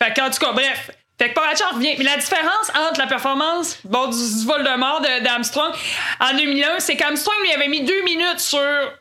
[0.00, 0.92] Fait qu'en tout cas, bref.
[1.18, 1.96] Fait que Pogacar revient.
[1.98, 5.72] Mais la différence entre la performance bon, du, du vol de mort d'Armstrong
[6.20, 8.60] en 2001, c'est qu'Armstrong lui avait mis deux minutes sur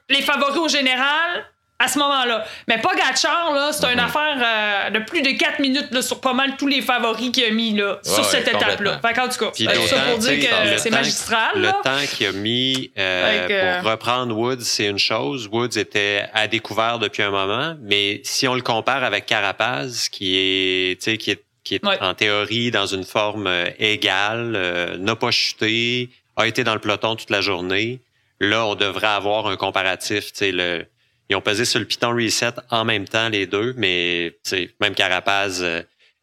[0.09, 1.45] les favoris au général
[1.79, 2.45] à ce moment-là.
[2.67, 6.33] Mais pas là, c'est une affaire euh, de plus de 4 minutes là, sur pas
[6.33, 8.99] mal tous les favoris qu'il a mis là, sur cette étape-là.
[9.01, 11.51] Fait en tout cas, c'est ça pour dire que c'est magistral.
[11.55, 15.47] Le temps qu'il a mis euh, pour reprendre Woods, c'est une chose.
[15.51, 20.37] Woods était à découvert depuis un moment, mais si on le compare avec Carapaz, qui
[20.37, 26.09] est, qui est, qui est en théorie dans une forme euh, égale, n'a pas chuté,
[26.35, 27.99] a été dans le peloton toute la journée,
[28.39, 30.85] là, on devrait avoir un comparatif, tu sais, le
[31.29, 34.35] ils ont pesé sur le piton reset en même temps, les deux, mais
[34.79, 35.63] même Carapaz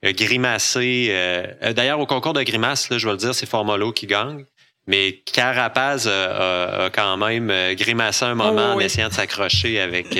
[0.04, 1.08] euh, grimacé.
[1.10, 4.06] Euh, euh, d'ailleurs, au concours de grimace, là, je vais le dire, c'est Formolo qui
[4.06, 4.44] gagne.
[4.86, 10.18] Mais Carapaz a, quand même grimacé un moment oh, en essayant de s'accrocher avec,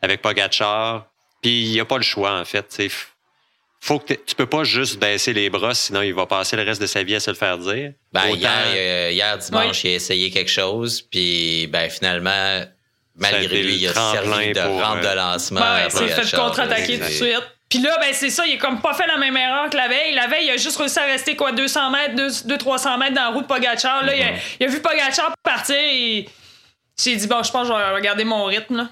[0.00, 1.06] avec Pogachar.
[1.42, 2.68] Puis il n'y a pas le choix, en fait.
[2.68, 2.90] Tu
[3.80, 6.82] faut que tu peux pas juste baisser les bras, sinon il va passer le reste
[6.82, 7.94] de sa vie à se le faire dire.
[8.12, 12.62] Ben, hier, hier, dimanche, il a essayé quelque chose, puis ben, finalement,
[13.20, 15.60] Malgré lui, il a servi de rampe de euh, lancement.
[15.60, 17.42] Ben ouais, s'est fait contre-attaquer tout de suite.
[17.68, 19.86] Puis là, ben c'est ça, il a comme pas fait la même erreur que la
[19.86, 20.12] veille.
[20.14, 23.28] La veille, il a juste réussi à rester quoi 200 mètres, 200-300 mètres dans la
[23.28, 24.04] route de Pogachar.
[24.04, 26.28] Là, il, a, vu Pogachar partir et il
[26.96, 28.76] s'est dit, bon, je pense que je vais regarder mon rythme.
[28.76, 28.88] Là.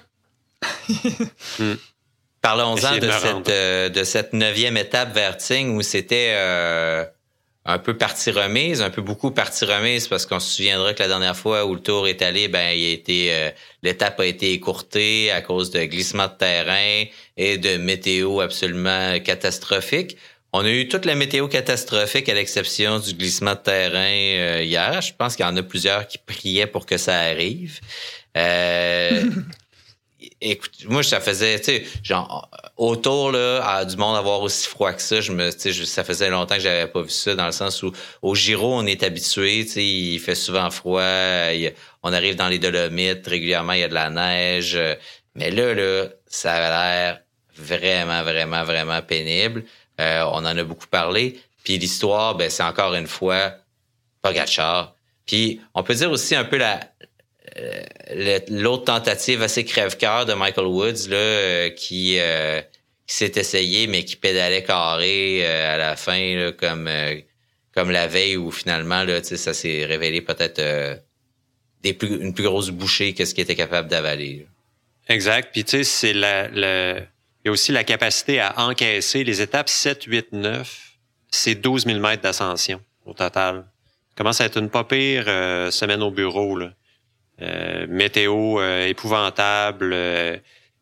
[1.59, 1.75] Hmm.
[2.41, 6.31] Parlons-en de, cette, euh, de cette neuvième étape vers Tignes où c'était...
[6.35, 7.03] Euh,
[7.69, 11.07] un peu partie remise, un peu beaucoup partie remise parce qu'on se souviendra que la
[11.07, 13.49] dernière fois où le tour est allé, ben il a été euh,
[13.83, 17.05] l'étape a été écourtée à cause de glissements de terrain
[17.37, 20.17] et de météo absolument catastrophique.
[20.51, 24.99] On a eu toute la météo catastrophique à l'exception du glissement de terrain euh, hier.
[25.01, 27.79] Je pense qu'il y en a plusieurs qui priaient pour que ça arrive.
[28.35, 29.25] Euh,
[30.41, 35.01] écoute, moi, ça faisait, tu sais, genre, autour, là, du monde avoir aussi froid que
[35.01, 37.51] ça, je me, tu sais, ça faisait longtemps que j'avais pas vu ça, dans le
[37.51, 41.01] sens où, au Giro, on est habitué, tu sais, il fait souvent froid,
[42.03, 44.79] on arrive dans les Dolomites, régulièrement, il y a de la neige,
[45.35, 47.21] mais là, là, ça a l'air
[47.55, 49.65] vraiment, vraiment, vraiment pénible.
[49.99, 51.39] Euh, on en a beaucoup parlé.
[51.63, 53.53] Puis l'histoire, ben, c'est encore une fois
[54.21, 54.95] Pogachar.
[55.25, 56.79] Puis on peut dire aussi un peu la,
[58.49, 62.61] l'autre tentative assez crève-cœur de Michael Woods là, euh, qui, euh,
[63.07, 66.89] qui s'est essayé mais qui pédalait carré à la fin là, comme
[67.73, 71.01] comme la veille où finalement là, ça s'est révélé peut-être
[71.83, 74.47] plus, une plus grosse bouchée que ce qu'il était capable d'avaler.
[75.07, 75.49] Exact.
[75.51, 80.03] Puis tu sais, c'est il y a aussi la capacité à encaisser les étapes 7,
[80.03, 80.97] 8, 9.
[81.31, 83.65] C'est 12 000 mètres d'ascension au total.
[84.09, 85.25] Ça commence à être une pas pire
[85.71, 86.57] semaine au bureau.
[86.57, 86.73] Là.
[87.41, 89.91] Euh, météo euh, épouvantable.
[89.93, 90.35] Euh,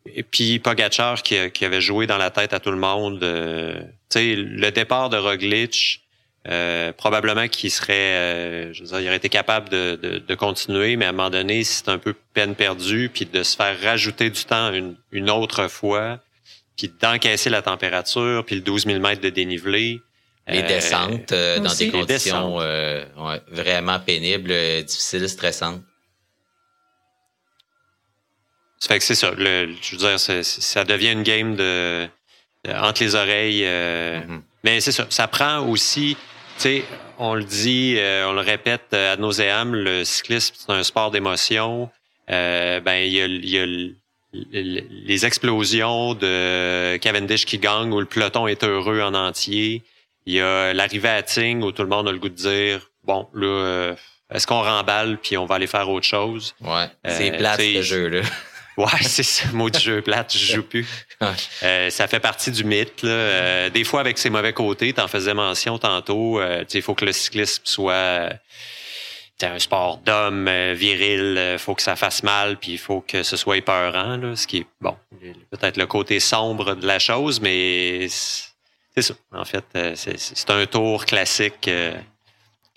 [0.06, 3.20] et puis Pogachar qui, qui, avait joué dans la tête à tout le monde.
[3.20, 6.02] tu sais, le départ de Roglic,
[6.96, 11.04] probablement qu'il serait, je veux dire, il aurait été capable de, de, de continuer, mais
[11.04, 14.44] à un moment donné, c'est un peu peine perdue, puis de se faire rajouter du
[14.44, 16.20] temps une, une autre fois,
[16.78, 20.00] puis d'encaisser la température, puis le 12 000 mètres de dénivelé.
[20.46, 22.60] Les descentes dans des conditions
[23.48, 25.82] vraiment pénibles, difficiles, stressantes.
[28.78, 29.32] Ça fait que c'est ça.
[29.36, 32.08] Le, je veux dire, ça devient une game de,
[32.66, 33.62] entre les oreilles.
[33.64, 34.40] Euh, mm-hmm.
[34.64, 35.06] Mais c'est ça.
[35.10, 36.16] Ça prend aussi,
[36.56, 36.84] tu sais,
[37.18, 41.10] on le dit, euh, on le répète à nos nauseam, le cyclisme, c'est un sport
[41.10, 41.90] d'émotion.
[42.30, 43.66] Euh, ben, il y a, y a
[44.52, 49.82] les explosions de Cavendish qui gagne où le peloton est heureux en entier.
[50.26, 52.90] Il y a l'arrivée à Ting où tout le monde a le goût de dire
[53.04, 53.94] bon là
[54.30, 56.54] est-ce qu'on remballe puis on va aller faire autre chose?
[56.60, 58.20] Ouais, c'est plate ce jeu là.
[58.78, 60.86] Ouais, c'est ça, mot du jeu plate, je joue plus.
[61.64, 63.02] Euh, ça fait partie du mythe.
[63.02, 63.10] Là.
[63.10, 66.94] Euh, des fois, avec ses mauvais côtés, tu en faisais mention tantôt, euh, il faut
[66.94, 68.30] que le cyclisme soit
[69.42, 73.36] un sport d'homme viril, il faut que ça fasse mal, puis il faut que ce
[73.36, 74.96] soit épeurant, là, ce qui est, bon,
[75.50, 79.14] peut-être le côté sombre de la chose, mais c'est ça.
[79.32, 79.64] En fait,
[79.96, 81.68] c'est un tour classique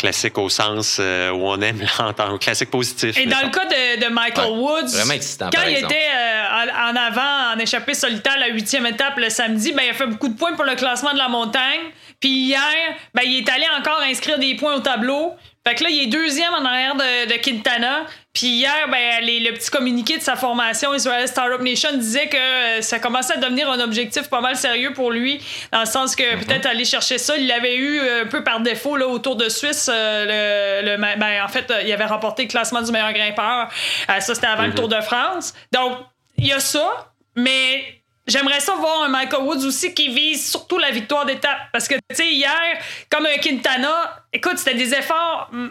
[0.02, 3.16] classique au sens euh, où on aime l'entendre, classique positif.
[3.18, 4.92] Et dans le cas de, Michael Woods,
[5.40, 9.84] quand il était euh, en avant en échappée solitaire la huitième étape le samedi, ben,
[9.86, 11.82] il a fait beaucoup de points pour le classement de la montagne.
[12.20, 12.60] Puis hier,
[13.14, 15.34] ben, il est allé encore inscrire des points au tableau.
[15.68, 18.06] Fait que là, il est deuxième en arrière de, de Quintana.
[18.34, 22.82] Puis hier, ben, le petit communiqué de sa formation Israel Startup Nation disait que euh,
[22.82, 25.40] ça commençait à devenir un objectif pas mal sérieux pour lui,
[25.72, 26.46] dans le sens que Mhm.
[26.46, 29.88] peut-être aller chercher ça, il l'avait eu un peu par défaut là, autour de Suisse.
[29.94, 33.70] euh, le, le- ben, en fait, euh, il avait remporté le classement du meilleur grimpeur.
[34.10, 35.54] Euh, ça, c'était avant le Tour de France.
[35.72, 36.00] Donc,
[36.38, 40.78] il y a ça, mais j'aimerais ça voir un Michael Woods aussi qui vise surtout
[40.78, 41.58] la victoire d'étape.
[41.72, 42.52] Parce que, tu sais, hier,
[43.10, 45.68] comme un Quintana, écoute, c'était des efforts mm,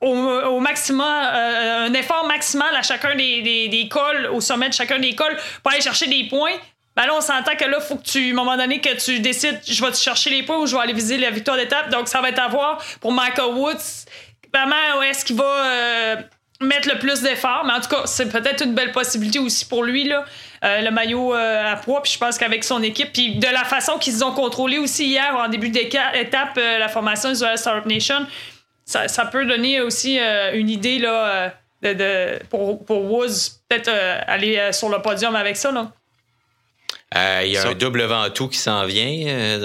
[0.00, 4.98] au, maximum, euh, un effort maximal à chacun des, des, cols, au sommet de chacun
[4.98, 6.56] des cols, pour aller chercher des points.
[6.94, 9.20] Ben là, on s'entend que là, faut que tu, à un moment donné, que tu
[9.20, 11.88] décides, je vais chercher les points ou je vais aller viser la victoire d'étape.
[11.90, 14.06] Donc, ça va être à voir pour Michael Woods.
[14.52, 16.16] Vraiment, est-ce qu'il va euh,
[16.62, 17.64] mettre le plus d'efforts.
[17.64, 20.24] Mais en tout cas, c'est peut-être une belle possibilité aussi pour lui, là,
[20.62, 22.02] le maillot euh, à poids.
[22.02, 25.34] Puis je pense qu'avec son équipe, puis de la façon qu'ils ont contrôlé aussi hier,
[25.36, 28.26] en début d'étape, euh, la formation Israel Startup Nation,
[28.84, 31.48] ça, ça peut donner aussi euh, une idée là, euh,
[31.82, 35.72] de, de- pour, pour Woods, peut-être euh, aller euh, sur le podium avec ça.
[35.72, 35.90] Là.
[37.14, 39.58] Euh, il y a un double ventoux qui s'en vient euh,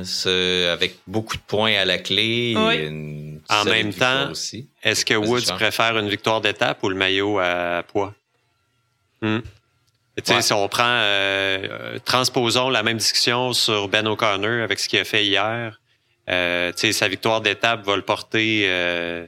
[0.00, 2.52] dans ce, avec beaucoup de points à la clé.
[2.52, 2.76] et Oui.
[2.86, 4.68] une En même temps, aussi.
[4.82, 8.12] Est-ce que Woods préfère une victoire d'étape ou le maillot à poids?
[9.22, 9.38] Hmm.
[10.16, 10.42] Ouais.
[10.42, 15.04] Si on prend, euh, transposons la même discussion sur Ben O'Connor avec ce qu'il a
[15.04, 15.80] fait hier.
[16.28, 19.26] Euh, sa victoire d'étape va le porter, euh,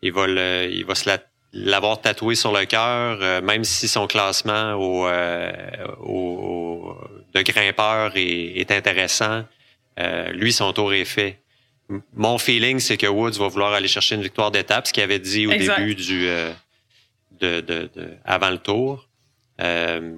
[0.00, 1.18] il va le, il va se la-
[1.52, 5.52] l'avoir tatoué sur le cœur, euh, même si son classement au, euh,
[6.00, 6.98] au- au-
[7.34, 9.44] de grimpeur est, est intéressant.
[10.00, 11.38] Euh, lui, son tour est fait.
[12.14, 15.18] Mon feeling, c'est que Woods va vouloir aller chercher une victoire d'étape, ce qu'il avait
[15.18, 15.78] dit au Exact.
[15.78, 16.50] début du euh,
[17.40, 19.06] de, de- de- avant le tour.
[19.62, 20.12] Euh,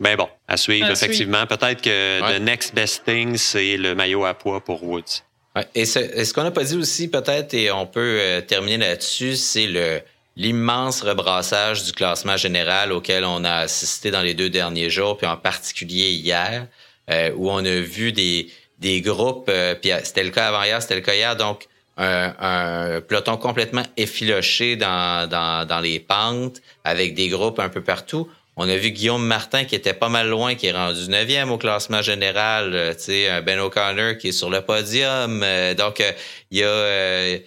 [0.00, 1.46] mais bon, à suivre, À effectivement.
[1.46, 2.38] Peut-être que Ouais.
[2.38, 5.22] the next best thing, c'est le maillot à poids pour Woods.
[5.54, 5.66] Ouais.
[5.74, 8.78] Et ce, et ce qu'on n'a pas dit aussi, peut-être, et on peut euh, terminer
[8.78, 10.00] là-dessus, c'est le
[10.36, 15.28] l'immense rebrassage du classement général auquel on a assisté dans les deux derniers jours, puis
[15.28, 16.66] en particulier hier,
[17.08, 18.50] euh, où on a vu des,
[18.80, 21.68] des groupes, euh, puis c'était le cas avant hier, c'était le cas hier, donc
[21.98, 27.80] un, un peloton complètement effiloché dans, dans, dans les pentes, avec des groupes un peu
[27.80, 28.28] partout.
[28.56, 31.58] On a vu Guillaume Martin qui était pas mal loin, qui est rendu 9e au
[31.58, 32.72] classement général.
[32.74, 35.42] euh, tu sais, Ben O'Connor qui est sur le podium.
[35.42, 36.12] euh, donc, euh,
[36.52, 36.66] il y a...
[36.68, 37.38] euh,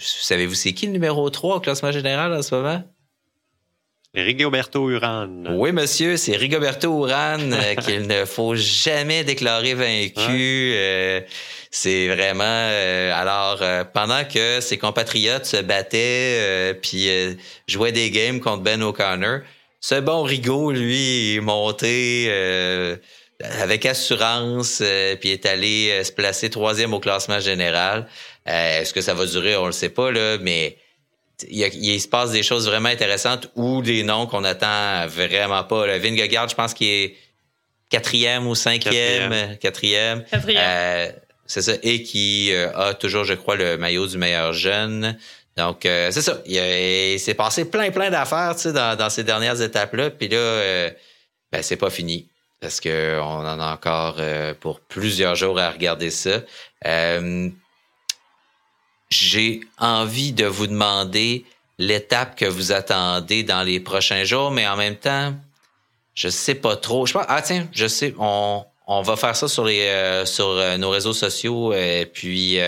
[0.00, 2.82] Savez-vous c'est qui le numéro 3 au classement général en ce moment?
[4.14, 5.44] Rigoberto Uran.
[5.52, 10.74] Oui, monsieur, c'est Rigoberto Urán euh, qu'il ne faut jamais déclarer vaincu.
[11.70, 12.68] C'est vraiment...
[13.14, 13.62] alors,
[13.94, 17.08] pendant que ses compatriotes se battaient puis
[17.66, 19.40] jouaient des games contre Ben O'Connor,
[19.84, 22.96] ce bon Rigo, lui, est monté euh,
[23.60, 28.06] avec assurance euh, puis est allé euh, se placer troisième au classement général.
[28.48, 29.56] Euh, Est-ce que ça va durer?
[29.56, 30.76] On le sait pas, là, mais
[31.48, 35.06] il, y a- il se passe des choses vraiment intéressantes ou des noms qu'on attend
[35.08, 35.86] vraiment pas.
[35.88, 37.16] Le Vingegaard, je pense qu'il est
[37.90, 39.30] quatrième ou cinquième.
[39.30, 39.58] Quatrième.
[39.58, 40.24] Quatrième.
[40.30, 40.62] Quatrième.
[40.64, 41.10] Euh,
[41.46, 41.72] c'est ça.
[41.82, 45.18] Et qui euh, a toujours, je crois, le maillot du meilleur jeune.
[45.56, 46.40] Donc, euh, c'est ça.
[46.46, 50.10] Il, s'est passé plein, plein d'affaires dans, dans ces dernières étapes-là.
[50.10, 50.90] Puis là, euh,
[51.50, 52.28] ben, c'est pas fini.
[52.60, 56.40] Parce qu'on en a encore euh, pour plusieurs jours à regarder ça.
[59.10, 61.44] J'ai envie de vous demander
[61.78, 65.34] l'étape que vous attendez dans les prochains jours, mais en même temps,
[66.14, 67.04] je sais pas trop.
[67.04, 68.64] Je pense, ah tiens, je sais, on,
[68.98, 72.58] on va faire ça sur les euh, sur euh, nos réseaux sociaux, euh, puis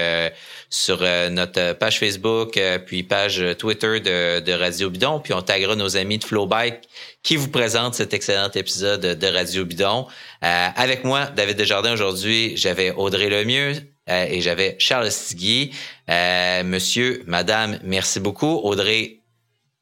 [0.71, 1.01] sur
[1.31, 6.19] notre page Facebook, puis page Twitter de, de Radio Bidon, puis on taguera nos amis
[6.19, 6.81] de Flowbike
[7.23, 10.07] qui vous présentent cet excellent épisode de Radio Bidon.
[10.41, 13.75] Avec moi, David Desjardins, aujourd'hui, j'avais Audrey Lemieux
[14.09, 15.71] et j'avais Charles Stigui.
[16.09, 18.61] Monsieur, madame, merci beaucoup.
[18.65, 19.21] Audrey,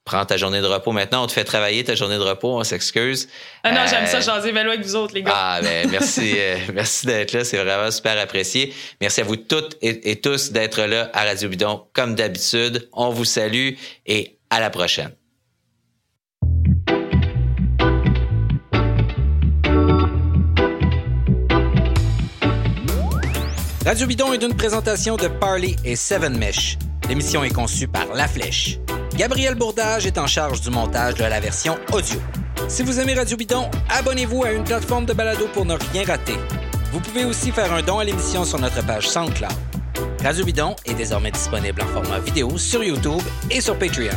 [0.04, 1.24] prends ta journée de repos maintenant.
[1.24, 3.28] On te fait travailler ta journée de repos, on s'excuse.
[3.62, 5.32] Ah non, Euh, j'aime ça, jaser vélo avec vous autres, les gars.
[5.34, 7.44] ah, ben, merci, euh, merci d'être là.
[7.44, 8.74] C'est vraiment super apprécié.
[9.00, 12.88] Merci à vous toutes et, et tous d'être là à Radio Bidon, comme d'habitude.
[12.92, 13.70] On vous salue
[14.06, 15.12] et à la prochaine.
[23.84, 26.78] Radio Bidon est une présentation de Parley et Seven Mesh.
[27.08, 28.78] L'émission est conçue par La Flèche.
[29.16, 32.18] Gabriel Bourdage est en charge du montage de la version audio.
[32.68, 36.36] Si vous aimez Radio Bidon, abonnez-vous à une plateforme de balado pour ne rien rater.
[36.92, 39.52] Vous pouvez aussi faire un don à l'émission sur notre page SoundCloud.
[40.22, 44.16] Radio Bidon est désormais disponible en format vidéo sur YouTube et sur Patreon.